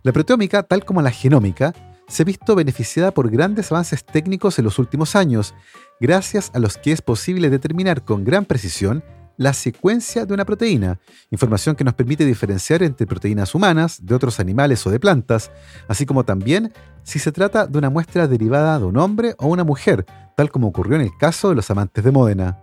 La 0.03 0.13
proteómica, 0.13 0.63
tal 0.63 0.85
como 0.85 1.01
la 1.01 1.11
genómica, 1.11 1.73
se 2.09 2.23
ha 2.23 2.27
visto 2.27 2.55
beneficiada 2.55 3.13
por 3.13 3.31
grandes 3.31 3.73
avances 3.73 4.05
técnicos 4.05 4.59
en 4.59 4.67
los 4.67 4.79
últimos 4.79 5.17
años, 5.17 5.55
gracias 5.99 6.51
a 6.53 6.59
los 6.59 6.77
que 6.77 6.93
es 6.93 7.01
posible 7.01 7.49
determinar 7.49 8.05
con 8.05 8.23
gran 8.23 8.45
precisión 8.45 9.03
la 9.39 9.55
secuencia 9.55 10.27
de 10.27 10.35
una 10.35 10.45
proteína, 10.45 11.01
información 11.31 11.75
que 11.75 11.85
nos 11.85 11.95
permite 11.95 12.27
diferenciar 12.27 12.83
entre 12.83 13.07
proteínas 13.07 13.55
humanas, 13.55 14.05
de 14.05 14.15
otros 14.15 14.41
animales 14.41 14.87
o 14.87 14.91
de 14.91 15.01
plantas, 15.01 15.51
así 15.89 16.05
como 16.05 16.25
también 16.25 16.71
si 17.03 17.19
se 17.19 17.33
trata 17.33 17.67
de 17.67 17.79
una 17.79 17.89
muestra 17.89 18.29
derivada 18.29 18.79
de 18.79 18.85
un 18.85 18.99
hombre 18.99 19.35
o 19.39 19.47
una 19.47 19.65
mujer, 19.65 20.05
tal 20.37 20.51
como 20.51 20.69
ocurrió 20.69 20.97
en 20.97 21.03
el 21.03 21.17
caso 21.19 21.49
de 21.49 21.55
los 21.55 21.71
amantes 21.71 22.05
de 22.05 22.11
Módena. 22.11 22.59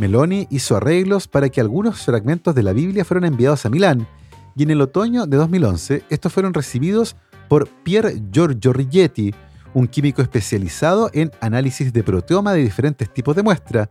Meloni 0.00 0.46
hizo 0.48 0.78
arreglos 0.78 1.28
para 1.28 1.50
que 1.50 1.60
algunos 1.60 2.00
fragmentos 2.06 2.54
de 2.54 2.62
la 2.62 2.72
Biblia 2.72 3.04
fueran 3.04 3.26
enviados 3.26 3.66
a 3.66 3.68
Milán, 3.68 4.08
y 4.56 4.62
en 4.62 4.70
el 4.70 4.80
otoño 4.80 5.26
de 5.26 5.36
2011 5.36 6.04
estos 6.08 6.32
fueron 6.32 6.54
recibidos 6.54 7.16
por 7.48 7.68
Pier 7.68 8.14
Giorgio 8.32 8.72
Rigetti, 8.72 9.34
un 9.74 9.86
químico 9.86 10.22
especializado 10.22 11.10
en 11.12 11.30
análisis 11.42 11.92
de 11.92 12.02
proteoma 12.02 12.54
de 12.54 12.62
diferentes 12.62 13.12
tipos 13.12 13.36
de 13.36 13.42
muestra, 13.42 13.90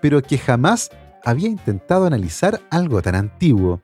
pero 0.00 0.22
que 0.22 0.38
jamás 0.38 0.90
había 1.24 1.48
intentado 1.48 2.06
analizar 2.06 2.60
algo 2.70 3.02
tan 3.02 3.16
antiguo. 3.16 3.82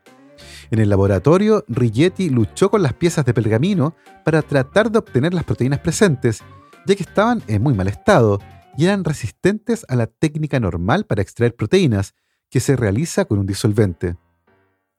En 0.70 0.78
el 0.78 0.88
laboratorio, 0.88 1.64
Rigetti 1.66 2.30
luchó 2.30 2.70
con 2.70 2.84
las 2.84 2.92
piezas 2.92 3.24
de 3.24 3.34
pergamino 3.34 3.96
para 4.24 4.42
tratar 4.42 4.92
de 4.92 5.00
obtener 5.00 5.34
las 5.34 5.42
proteínas 5.42 5.80
presentes, 5.80 6.40
ya 6.86 6.94
que 6.94 7.02
estaban 7.02 7.42
en 7.48 7.62
muy 7.64 7.74
mal 7.74 7.88
estado 7.88 8.38
y 8.76 8.84
eran 8.84 9.04
resistentes 9.04 9.84
a 9.88 9.96
la 9.96 10.06
técnica 10.06 10.60
normal 10.60 11.06
para 11.06 11.22
extraer 11.22 11.54
proteínas, 11.54 12.14
que 12.50 12.60
se 12.60 12.76
realiza 12.76 13.24
con 13.24 13.38
un 13.38 13.46
disolvente. 13.46 14.16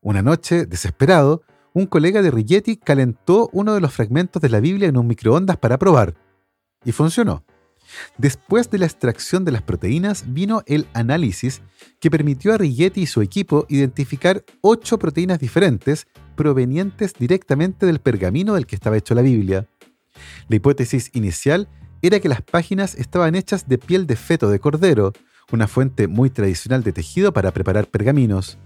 Una 0.01 0.21
noche, 0.21 0.65
desesperado, 0.65 1.43
un 1.73 1.85
colega 1.85 2.21
de 2.21 2.31
Rigetti 2.31 2.77
calentó 2.77 3.49
uno 3.53 3.73
de 3.73 3.81
los 3.81 3.93
fragmentos 3.93 4.41
de 4.41 4.49
la 4.49 4.59
Biblia 4.59 4.87
en 4.87 4.97
un 4.97 5.07
microondas 5.07 5.57
para 5.57 5.77
probar. 5.77 6.15
Y 6.83 6.91
funcionó. 6.91 7.43
Después 8.17 8.69
de 8.69 8.77
la 8.77 8.85
extracción 8.85 9.45
de 9.45 9.51
las 9.51 9.61
proteínas 9.61 10.33
vino 10.33 10.63
el 10.65 10.87
análisis 10.93 11.61
que 11.99 12.09
permitió 12.09 12.53
a 12.53 12.57
Rigetti 12.57 13.01
y 13.01 13.07
su 13.07 13.21
equipo 13.21 13.65
identificar 13.69 14.43
ocho 14.61 14.97
proteínas 14.97 15.39
diferentes 15.39 16.07
provenientes 16.35 17.13
directamente 17.13 17.85
del 17.85 17.99
pergamino 17.99 18.55
del 18.55 18.65
que 18.65 18.75
estaba 18.75 18.97
hecho 18.97 19.15
la 19.15 19.21
Biblia. 19.21 19.67
La 20.47 20.55
hipótesis 20.55 21.09
inicial 21.13 21.67
era 22.07 22.19
que 22.19 22.29
las 22.29 22.41
páginas 22.41 22.95
estaban 22.95 23.35
hechas 23.35 23.67
de 23.67 23.77
piel 23.77 24.07
de 24.07 24.15
feto 24.15 24.49
de 24.49 24.59
cordero, 24.59 25.13
una 25.51 25.67
fuente 25.67 26.07
muy 26.07 26.29
tradicional 26.29 26.83
de 26.83 26.91
tejido 26.91 27.33
para 27.33 27.51
preparar 27.51 27.87
pergaminos. 27.87 28.57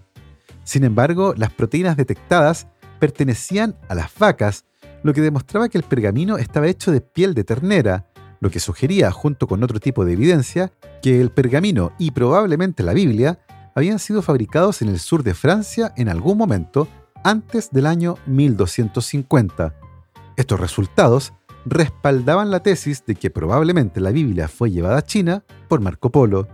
Sin 0.63 0.83
embargo, 0.83 1.33
las 1.35 1.51
proteínas 1.51 1.97
detectadas 1.97 2.67
pertenecían 2.99 3.75
a 3.87 3.95
las 3.95 4.11
vacas, 4.17 4.65
lo 5.03 5.13
que 5.13 5.21
demostraba 5.21 5.69
que 5.69 5.77
el 5.77 5.83
pergamino 5.83 6.37
estaba 6.37 6.67
hecho 6.67 6.91
de 6.91 7.01
piel 7.01 7.33
de 7.33 7.43
ternera, 7.43 8.07
lo 8.39 8.49
que 8.49 8.59
sugería, 8.59 9.11
junto 9.11 9.47
con 9.47 9.63
otro 9.63 9.79
tipo 9.79 10.05
de 10.05 10.13
evidencia, 10.13 10.71
que 11.01 11.19
el 11.21 11.31
pergamino 11.31 11.93
y 11.97 12.11
probablemente 12.11 12.83
la 12.83 12.93
Biblia 12.93 13.39
habían 13.75 13.99
sido 13.99 14.21
fabricados 14.21 14.81
en 14.81 14.89
el 14.89 14.99
sur 14.99 15.23
de 15.23 15.33
Francia 15.33 15.93
en 15.95 16.09
algún 16.09 16.37
momento 16.37 16.87
antes 17.23 17.71
del 17.71 17.85
año 17.85 18.15
1250. 18.25 19.75
Estos 20.37 20.59
resultados 20.59 21.33
respaldaban 21.65 22.51
la 22.51 22.61
tesis 22.61 23.05
de 23.05 23.15
que 23.15 23.29
probablemente 23.29 23.99
la 23.99 24.11
Biblia 24.11 24.47
fue 24.47 24.71
llevada 24.71 24.97
a 24.97 25.03
China 25.03 25.43
por 25.67 25.81
Marco 25.81 26.11
Polo. 26.11 26.47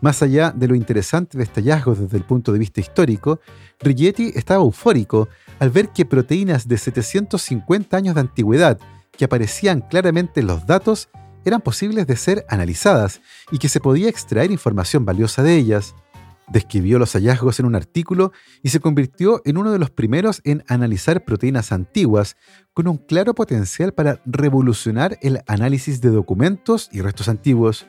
Más 0.00 0.22
allá 0.22 0.52
de 0.54 0.68
lo 0.68 0.74
interesante 0.74 1.36
de 1.36 1.44
este 1.44 1.60
hallazgo 1.60 1.94
desde 1.94 2.16
el 2.16 2.24
punto 2.24 2.52
de 2.52 2.58
vista 2.58 2.80
histórico, 2.80 3.40
Rigetti 3.80 4.32
estaba 4.34 4.62
eufórico 4.62 5.28
al 5.58 5.70
ver 5.70 5.90
que 5.90 6.04
proteínas 6.04 6.68
de 6.68 6.78
750 6.78 7.96
años 7.96 8.14
de 8.14 8.20
antigüedad 8.20 8.78
que 9.16 9.24
aparecían 9.24 9.80
claramente 9.80 10.40
en 10.40 10.48
los 10.48 10.66
datos 10.66 11.08
eran 11.44 11.60
posibles 11.60 12.06
de 12.06 12.16
ser 12.16 12.44
analizadas 12.48 13.20
y 13.50 13.58
que 13.58 13.68
se 13.68 13.80
podía 13.80 14.08
extraer 14.08 14.50
información 14.50 15.04
valiosa 15.04 15.42
de 15.42 15.56
ellas. 15.56 15.94
Describió 16.48 16.98
los 16.98 17.12
hallazgos 17.12 17.58
en 17.58 17.66
un 17.66 17.74
artículo 17.74 18.32
y 18.62 18.68
se 18.68 18.80
convirtió 18.80 19.40
en 19.44 19.56
uno 19.56 19.72
de 19.72 19.78
los 19.78 19.90
primeros 19.90 20.40
en 20.44 20.62
analizar 20.68 21.24
proteínas 21.24 21.72
antiguas, 21.72 22.36
con 22.74 22.86
un 22.86 22.98
claro 22.98 23.34
potencial 23.34 23.92
para 23.92 24.20
revolucionar 24.26 25.18
el 25.22 25.40
análisis 25.46 26.00
de 26.00 26.10
documentos 26.10 26.90
y 26.92 27.00
restos 27.00 27.28
antiguos. 27.28 27.86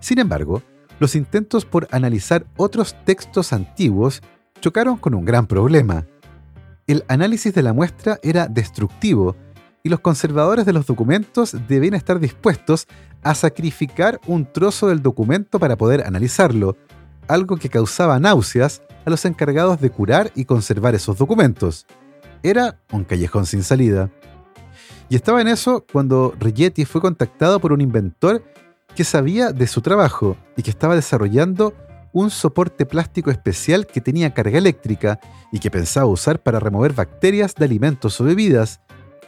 Sin 0.00 0.18
embargo, 0.18 0.62
los 0.98 1.14
intentos 1.14 1.64
por 1.64 1.86
analizar 1.90 2.46
otros 2.56 2.96
textos 3.04 3.52
antiguos 3.52 4.22
chocaron 4.60 4.96
con 4.96 5.14
un 5.14 5.24
gran 5.24 5.46
problema. 5.46 6.06
El 6.86 7.04
análisis 7.08 7.52
de 7.54 7.62
la 7.62 7.72
muestra 7.72 8.18
era 8.22 8.48
destructivo 8.48 9.36
y 9.82 9.88
los 9.88 10.00
conservadores 10.00 10.66
de 10.66 10.72
los 10.72 10.86
documentos 10.86 11.54
debían 11.68 11.94
estar 11.94 12.18
dispuestos 12.18 12.88
a 13.22 13.34
sacrificar 13.34 14.20
un 14.26 14.50
trozo 14.50 14.88
del 14.88 15.02
documento 15.02 15.58
para 15.58 15.76
poder 15.76 16.04
analizarlo, 16.06 16.76
algo 17.28 17.56
que 17.56 17.68
causaba 17.68 18.18
náuseas 18.18 18.82
a 19.04 19.10
los 19.10 19.24
encargados 19.24 19.80
de 19.80 19.90
curar 19.90 20.32
y 20.34 20.44
conservar 20.44 20.94
esos 20.94 21.18
documentos. 21.18 21.86
Era 22.42 22.78
un 22.92 23.04
callejón 23.04 23.46
sin 23.46 23.62
salida. 23.62 24.10
Y 25.08 25.16
estaba 25.16 25.40
en 25.40 25.48
eso 25.48 25.84
cuando 25.92 26.34
Rigetti 26.38 26.84
fue 26.84 27.00
contactado 27.00 27.60
por 27.60 27.72
un 27.72 27.80
inventor 27.80 28.42
que 28.94 29.04
sabía 29.04 29.52
de 29.52 29.66
su 29.66 29.80
trabajo 29.80 30.36
y 30.56 30.62
que 30.62 30.70
estaba 30.70 30.96
desarrollando 30.96 31.74
un 32.12 32.30
soporte 32.30 32.86
plástico 32.86 33.30
especial 33.30 33.86
que 33.86 34.00
tenía 34.00 34.32
carga 34.32 34.58
eléctrica 34.58 35.20
y 35.52 35.58
que 35.58 35.70
pensaba 35.70 36.06
usar 36.06 36.42
para 36.42 36.58
remover 36.58 36.94
bacterias 36.94 37.54
de 37.54 37.66
alimentos 37.66 38.20
o 38.20 38.24
bebidas. 38.24 38.80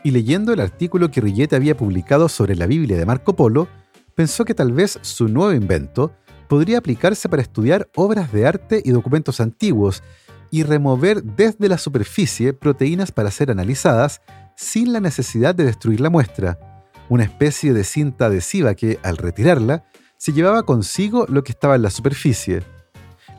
Y 0.02 0.10
leyendo 0.10 0.52
el 0.52 0.60
artículo 0.60 1.10
que 1.10 1.20
Rigetti 1.20 1.54
había 1.54 1.76
publicado 1.76 2.28
sobre 2.28 2.56
la 2.56 2.66
Biblia 2.66 2.96
de 2.96 3.04
Marco 3.04 3.36
Polo, 3.36 3.68
pensó 4.14 4.44
que 4.44 4.54
tal 4.54 4.72
vez 4.72 4.98
su 5.02 5.28
nuevo 5.28 5.52
invento 5.52 6.12
podría 6.48 6.78
aplicarse 6.78 7.28
para 7.28 7.42
estudiar 7.42 7.88
obras 7.94 8.32
de 8.32 8.46
arte 8.46 8.82
y 8.84 8.90
documentos 8.90 9.40
antiguos 9.40 10.02
y 10.50 10.62
remover 10.62 11.22
desde 11.22 11.68
la 11.68 11.78
superficie 11.78 12.54
proteínas 12.54 13.12
para 13.12 13.30
ser 13.30 13.50
analizadas 13.50 14.22
sin 14.56 14.92
la 14.92 15.00
necesidad 15.00 15.54
de 15.54 15.64
destruir 15.64 16.00
la 16.00 16.10
muestra, 16.10 16.58
una 17.08 17.24
especie 17.24 17.72
de 17.72 17.84
cinta 17.84 18.26
adhesiva 18.26 18.74
que, 18.74 18.98
al 19.02 19.16
retirarla, 19.16 19.84
se 20.16 20.32
llevaba 20.32 20.64
consigo 20.64 21.26
lo 21.28 21.44
que 21.44 21.52
estaba 21.52 21.76
en 21.76 21.82
la 21.82 21.90
superficie. 21.90 22.62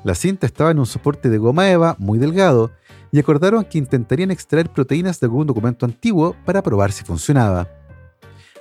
La 0.04 0.16
cinta 0.16 0.46
estaba 0.46 0.72
en 0.72 0.80
un 0.80 0.86
soporte 0.86 1.30
de 1.30 1.38
goma 1.38 1.70
eva 1.70 1.96
muy 2.00 2.20
delgado 2.20 2.72
y 3.12 3.20
acordaron 3.20 3.66
que 3.66 3.78
intentarían 3.80 4.32
extraer 4.32 4.70
proteínas 4.72 5.20
de 5.20 5.26
algún 5.26 5.48
documento 5.48 5.86
antiguo 5.86 6.36
para 6.46 6.62
probar 6.64 6.92
si 6.92 7.04
funcionaba. 7.04 7.79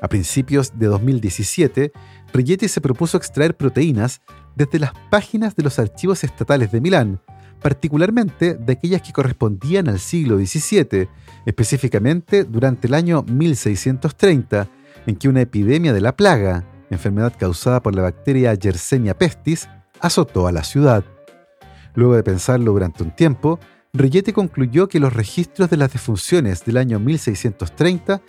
A 0.00 0.08
principios 0.08 0.78
de 0.78 0.86
2017, 0.86 1.92
Rigetti 2.32 2.68
se 2.68 2.80
propuso 2.80 3.16
extraer 3.16 3.56
proteínas 3.56 4.20
desde 4.54 4.78
las 4.78 4.92
páginas 5.10 5.56
de 5.56 5.64
los 5.64 5.78
archivos 5.78 6.22
estatales 6.22 6.70
de 6.70 6.80
Milán, 6.80 7.20
particularmente 7.60 8.54
de 8.54 8.72
aquellas 8.72 9.02
que 9.02 9.12
correspondían 9.12 9.88
al 9.88 9.98
siglo 9.98 10.38
XVII, 10.38 11.08
específicamente 11.46 12.44
durante 12.44 12.86
el 12.86 12.94
año 12.94 13.24
1630, 13.24 14.68
en 15.06 15.16
que 15.16 15.28
una 15.28 15.40
epidemia 15.40 15.92
de 15.92 16.00
la 16.00 16.16
plaga, 16.16 16.64
enfermedad 16.90 17.34
causada 17.36 17.82
por 17.82 17.94
la 17.94 18.02
bacteria 18.02 18.54
Yersinia 18.54 19.18
pestis, 19.18 19.68
azotó 20.00 20.46
a 20.46 20.52
la 20.52 20.62
ciudad. 20.62 21.04
Luego 21.94 22.14
de 22.14 22.22
pensarlo 22.22 22.72
durante 22.72 23.02
un 23.02 23.10
tiempo, 23.10 23.58
Rigetti 23.92 24.32
concluyó 24.32 24.88
que 24.88 25.00
los 25.00 25.12
registros 25.12 25.70
de 25.70 25.76
las 25.76 25.92
defunciones 25.92 26.64
del 26.64 26.76
año 26.76 27.00
1630 27.00 28.20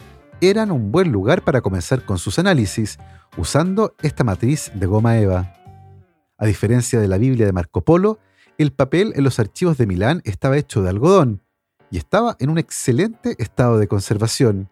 eran 0.41 0.71
un 0.71 0.91
buen 0.91 1.11
lugar 1.11 1.43
para 1.43 1.61
comenzar 1.61 2.05
con 2.05 2.17
sus 2.17 2.39
análisis, 2.39 2.97
usando 3.37 3.95
esta 4.01 4.23
matriz 4.23 4.71
de 4.73 4.85
goma 4.85 5.17
eva. 5.17 5.53
A 6.37 6.45
diferencia 6.45 6.99
de 6.99 7.07
la 7.07 7.17
Biblia 7.17 7.45
de 7.45 7.51
Marco 7.51 7.81
Polo, 7.81 8.19
el 8.57 8.71
papel 8.71 9.13
en 9.15 9.23
los 9.23 9.39
archivos 9.39 9.77
de 9.77 9.87
Milán 9.87 10.21
estaba 10.25 10.57
hecho 10.57 10.81
de 10.81 10.89
algodón 10.89 11.41
y 11.91 11.97
estaba 11.97 12.35
en 12.39 12.49
un 12.49 12.57
excelente 12.57 13.35
estado 13.37 13.77
de 13.77 13.87
conservación. 13.87 14.69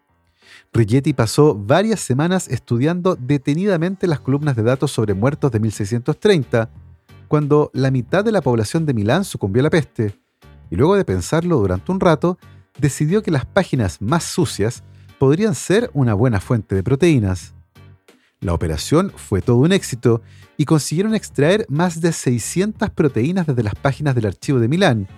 Rigetti 0.72 1.12
pasó 1.12 1.54
varias 1.54 2.00
semanas 2.00 2.48
estudiando 2.48 3.16
detenidamente 3.16 4.06
las 4.06 4.20
columnas 4.20 4.56
de 4.56 4.62
datos 4.62 4.90
sobre 4.90 5.14
muertos 5.14 5.50
de 5.50 5.60
1630, 5.60 6.70
cuando 7.28 7.70
la 7.74 7.90
mitad 7.90 8.24
de 8.24 8.32
la 8.32 8.40
población 8.40 8.86
de 8.86 8.94
Milán 8.94 9.24
sucumbió 9.24 9.60
a 9.60 9.64
la 9.64 9.70
peste, 9.70 10.18
y 10.70 10.76
luego 10.76 10.96
de 10.96 11.04
pensarlo 11.04 11.58
durante 11.58 11.92
un 11.92 12.00
rato, 12.00 12.38
decidió 12.78 13.22
que 13.22 13.30
las 13.30 13.44
páginas 13.44 14.00
más 14.00 14.24
sucias 14.24 14.84
podrían 15.18 15.54
ser 15.54 15.90
una 15.92 16.14
buena 16.14 16.40
fuente 16.40 16.74
de 16.74 16.82
proteínas. 16.82 17.54
La 18.40 18.54
operación 18.54 19.12
fue 19.16 19.42
todo 19.42 19.56
un 19.56 19.72
éxito 19.72 20.22
y 20.56 20.64
consiguieron 20.64 21.14
extraer 21.14 21.66
más 21.68 22.00
de 22.00 22.12
600 22.12 22.90
proteínas 22.90 23.46
desde 23.46 23.64
las 23.64 23.74
páginas 23.74 24.14
del 24.14 24.26
archivo 24.26 24.60
de 24.60 24.68
Milán, 24.68 25.08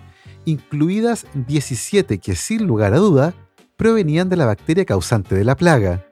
incluidas 0.45 1.27
17 1.33 2.17
que 2.17 2.35
sin 2.35 2.65
lugar 2.65 2.93
a 2.93 2.97
duda 2.97 3.33
provenían 3.77 4.29
de 4.29 4.37
la 4.37 4.45
bacteria 4.47 4.85
causante 4.85 5.35
de 5.35 5.43
la 5.43 5.55
plaga. 5.55 6.05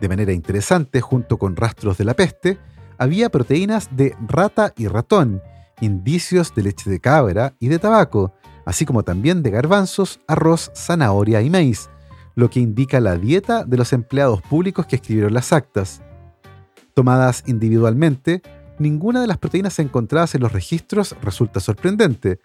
De 0.00 0.08
manera 0.08 0.32
interesante, 0.32 1.02
junto 1.02 1.36
con 1.38 1.56
rastros 1.56 1.98
de 1.98 2.04
la 2.04 2.14
peste, 2.14 2.58
había 2.96 3.30
proteínas 3.30 3.88
de 3.94 4.14
rata 4.26 4.72
y 4.76 4.86
ratón, 4.86 5.42
indicios 5.80 6.54
de 6.54 6.62
leche 6.62 6.90
de 6.90 7.00
cabra 7.00 7.54
y 7.58 7.68
de 7.68 7.78
tabaco, 7.78 8.34
así 8.64 8.86
como 8.86 9.02
también 9.02 9.42
de 9.42 9.50
garbanzos, 9.50 10.20
arroz, 10.26 10.70
zanahoria 10.74 11.42
y 11.42 11.50
maíz, 11.50 11.90
lo 12.34 12.50
que 12.50 12.60
indica 12.60 13.00
la 13.00 13.16
dieta 13.16 13.64
de 13.64 13.76
los 13.76 13.92
empleados 13.92 14.42
públicos 14.42 14.86
que 14.86 14.96
escribieron 14.96 15.34
las 15.34 15.52
actas. 15.52 16.02
Tomadas 16.94 17.44
individualmente, 17.46 18.42
ninguna 18.78 19.20
de 19.20 19.26
las 19.26 19.38
proteínas 19.38 19.78
encontradas 19.78 20.34
en 20.34 20.42
los 20.42 20.52
registros 20.52 21.16
resulta 21.22 21.60
sorprendente, 21.60 22.40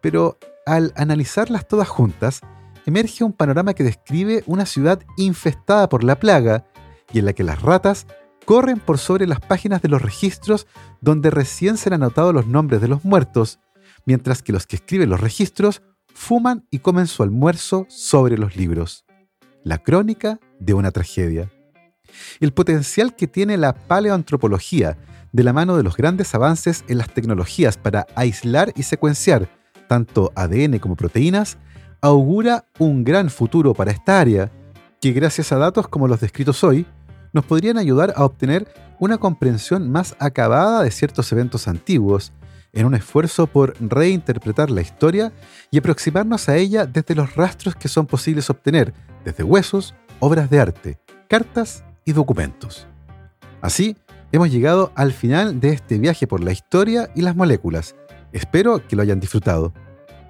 pero 0.00 0.38
al 0.66 0.92
analizarlas 0.96 1.66
todas 1.66 1.88
juntas, 1.88 2.40
emerge 2.86 3.24
un 3.24 3.32
panorama 3.32 3.74
que 3.74 3.84
describe 3.84 4.42
una 4.46 4.66
ciudad 4.66 5.00
infestada 5.16 5.88
por 5.88 6.04
la 6.04 6.18
plaga 6.18 6.66
y 7.12 7.18
en 7.18 7.24
la 7.24 7.32
que 7.32 7.44
las 7.44 7.62
ratas 7.62 8.06
corren 8.44 8.78
por 8.78 8.98
sobre 8.98 9.26
las 9.26 9.40
páginas 9.40 9.82
de 9.82 9.88
los 9.88 10.00
registros 10.00 10.66
donde 11.00 11.30
recién 11.30 11.76
se 11.76 11.90
han 11.90 11.94
anotado 11.94 12.32
los 12.32 12.46
nombres 12.46 12.80
de 12.80 12.88
los 12.88 13.04
muertos, 13.04 13.60
mientras 14.06 14.42
que 14.42 14.52
los 14.52 14.66
que 14.66 14.76
escriben 14.76 15.10
los 15.10 15.20
registros 15.20 15.82
fuman 16.14 16.66
y 16.70 16.78
comen 16.78 17.06
su 17.06 17.22
almuerzo 17.22 17.86
sobre 17.88 18.38
los 18.38 18.56
libros 18.56 19.07
la 19.64 19.78
crónica 19.78 20.40
de 20.58 20.74
una 20.74 20.90
tragedia. 20.90 21.50
El 22.40 22.52
potencial 22.52 23.14
que 23.14 23.26
tiene 23.26 23.56
la 23.56 23.74
paleoantropología 23.74 24.96
de 25.32 25.44
la 25.44 25.52
mano 25.52 25.76
de 25.76 25.82
los 25.82 25.96
grandes 25.96 26.34
avances 26.34 26.84
en 26.88 26.98
las 26.98 27.10
tecnologías 27.10 27.76
para 27.76 28.06
aislar 28.14 28.72
y 28.76 28.82
secuenciar 28.82 29.48
tanto 29.88 30.32
ADN 30.34 30.78
como 30.78 30.96
proteínas 30.96 31.58
augura 32.00 32.64
un 32.78 33.04
gran 33.04 33.28
futuro 33.28 33.74
para 33.74 33.90
esta 33.90 34.20
área, 34.20 34.50
que 35.00 35.12
gracias 35.12 35.52
a 35.52 35.58
datos 35.58 35.88
como 35.88 36.08
los 36.08 36.20
descritos 36.20 36.62
hoy, 36.62 36.86
nos 37.32 37.44
podrían 37.44 37.78
ayudar 37.78 38.14
a 38.16 38.24
obtener 38.24 38.66
una 38.98 39.18
comprensión 39.18 39.90
más 39.90 40.16
acabada 40.18 40.82
de 40.82 40.90
ciertos 40.90 41.30
eventos 41.32 41.68
antiguos 41.68 42.32
en 42.72 42.86
un 42.86 42.94
esfuerzo 42.94 43.46
por 43.46 43.74
reinterpretar 43.80 44.70
la 44.70 44.80
historia 44.80 45.32
y 45.70 45.78
aproximarnos 45.78 46.48
a 46.48 46.56
ella 46.56 46.86
desde 46.86 47.14
los 47.14 47.34
rastros 47.34 47.74
que 47.74 47.88
son 47.88 48.06
posibles 48.06 48.50
obtener, 48.50 48.92
desde 49.24 49.44
huesos, 49.44 49.94
obras 50.20 50.50
de 50.50 50.60
arte, 50.60 50.98
cartas 51.28 51.84
y 52.04 52.12
documentos. 52.12 52.86
Así, 53.60 53.96
hemos 54.32 54.50
llegado 54.50 54.92
al 54.94 55.12
final 55.12 55.60
de 55.60 55.70
este 55.70 55.98
viaje 55.98 56.26
por 56.26 56.42
la 56.42 56.52
historia 56.52 57.10
y 57.14 57.22
las 57.22 57.36
moléculas. 57.36 57.96
Espero 58.32 58.86
que 58.86 58.96
lo 58.96 59.02
hayan 59.02 59.20
disfrutado. 59.20 59.72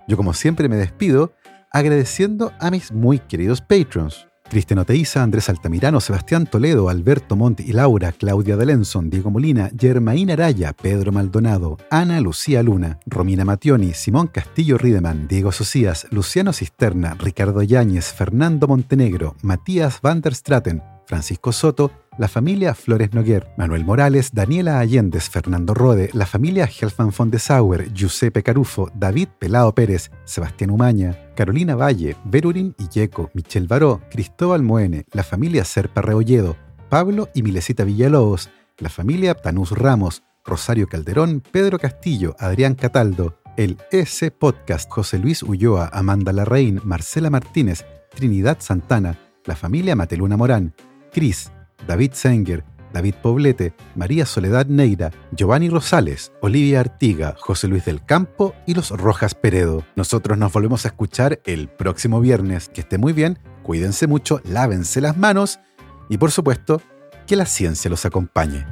Yo 0.07 0.17
como 0.17 0.33
siempre 0.35 0.69
me 0.69 0.77
despido 0.77 1.33
agradeciendo 1.71 2.53
a 2.61 2.71
mis 2.71 2.93
muy 2.93 3.19
queridos 3.19 3.61
patrons. 3.61 4.28
Cristian 4.49 4.81
Oteiza, 4.81 5.23
Andrés 5.23 5.49
Altamirano, 5.49 6.01
Sebastián 6.01 6.47
Toledo, 6.47 6.89
Alberto 6.89 7.37
Montt 7.37 7.61
y 7.61 7.73
Laura, 7.73 8.13
Claudia 8.13 8.57
Delenson, 8.57 9.11
Diego 9.11 9.31
Molina, 9.31 9.71
Germaína 9.79 10.35
Araya, 10.35 10.73
Pedro 10.73 11.13
Maldonado, 11.13 11.79
Ana 11.91 12.21
Lucía 12.21 12.63
Luna, 12.63 12.99
Romina 13.07 13.45
Mationi, 13.45 13.93
Simón 13.93 14.27
Castillo 14.29 14.79
Rideman, 14.79 15.29
Diego 15.29 15.53
Socias, 15.53 16.07
Luciano 16.11 16.53
Cisterna, 16.53 17.15
Ricardo 17.15 17.63
Yáñez, 17.63 18.13
Fernando 18.13 18.67
Montenegro, 18.67 19.37
Matías 19.43 20.01
van 20.01 20.21
der 20.21 20.35
Straten, 20.35 20.83
Francisco 21.09 21.53
Soto, 21.53 21.91
la 22.19 22.29
familia 22.29 22.75
Flores 22.75 23.15
Noguer, 23.15 23.49
Manuel 23.57 23.83
Morales, 23.83 24.35
Daniela 24.35 24.79
Allendez, 24.79 25.31
Fernando 25.31 25.73
Rode, 25.73 26.11
la 26.13 26.27
familia 26.27 26.67
Helfman 26.69 27.13
von 27.17 27.31
de 27.31 27.39
Sauer, 27.39 27.91
Giuseppe 27.95 28.43
Carufo, 28.43 28.91
David 28.95 29.29
Pelado 29.39 29.75
Pérez, 29.75 30.11
Sebastián 30.25 30.71
Umaña, 30.71 31.17
Carolina 31.35 31.77
Valle, 31.77 32.15
Verurín 32.27 32.75
Illeco, 32.79 33.31
Michel 33.33 33.67
Baró, 33.67 34.03
Cristóbal 34.11 34.63
Moene, 34.63 35.07
la 35.13 35.23
familia 35.23 35.65
Serpa 35.65 36.03
Reolledo, 36.03 36.57
Pablo 36.91 37.31
y 37.35 37.43
Milesita 37.43 37.85
Villalobos, 37.85 38.51
la 38.77 38.91
familia 38.91 39.35
Tanús 39.35 39.71
Ramos, 39.71 40.25
Rosario 40.45 40.89
Calderón, 40.89 41.43
Pedro 41.51 41.79
Castillo, 41.79 42.37
Adrián 42.39 42.75
Cataldo, 42.75 43.41
el 43.57 43.79
S 43.93 44.31
Podcast, 44.31 44.91
José 44.91 45.19
Luis 45.19 45.43
Ulloa, 45.43 45.89
Amanda 45.91 46.35
Larraín, 46.35 46.83
Marcela 46.85 47.31
Martínez, 47.31 47.87
Trinidad 48.15 48.59
Santana, 48.61 49.19
la 49.47 49.57
familia 49.57 49.97
Mateluna 49.97 50.37
Morán, 50.37 50.75
Cris, 51.13 51.51
David 51.87 52.13
Senger, 52.13 52.65
David 52.93 53.15
Poblete, 53.23 53.75
María 53.95 54.27
Soledad 54.27 54.67
Neira, 54.67 55.11
Giovanni 55.33 55.69
Rosales, 55.69 56.33
Olivia 56.41 56.81
Artiga, 56.81 57.35
José 57.39 57.69
Luis 57.69 57.85
del 57.85 58.05
Campo 58.05 58.55
y 58.67 58.75
los 58.75 58.91
Rojas 58.91 59.35
Peredo. 59.35 59.85
Nosotros 59.97 60.39
nos 60.39 60.53
volvemos 60.53 60.85
a 60.85 60.89
escuchar 60.89 61.41
el 61.45 61.69
próximo 61.69 62.21
viernes. 62.21 62.69
Que 62.69 62.81
esté 62.81 62.99
muy 62.99 63.13
bien, 63.13 63.39
cuídense 63.63 64.07
mucho, 64.07 64.41
lávense 64.45 65.01
las 65.01 65.17
manos 65.17 65.61
y 66.09 66.19
por 66.19 66.31
supuesto, 66.31 66.81
que 67.27 67.37
la 67.37 67.47
ciencia 67.47 67.91
los 67.91 68.07
acompañe. 68.07 68.65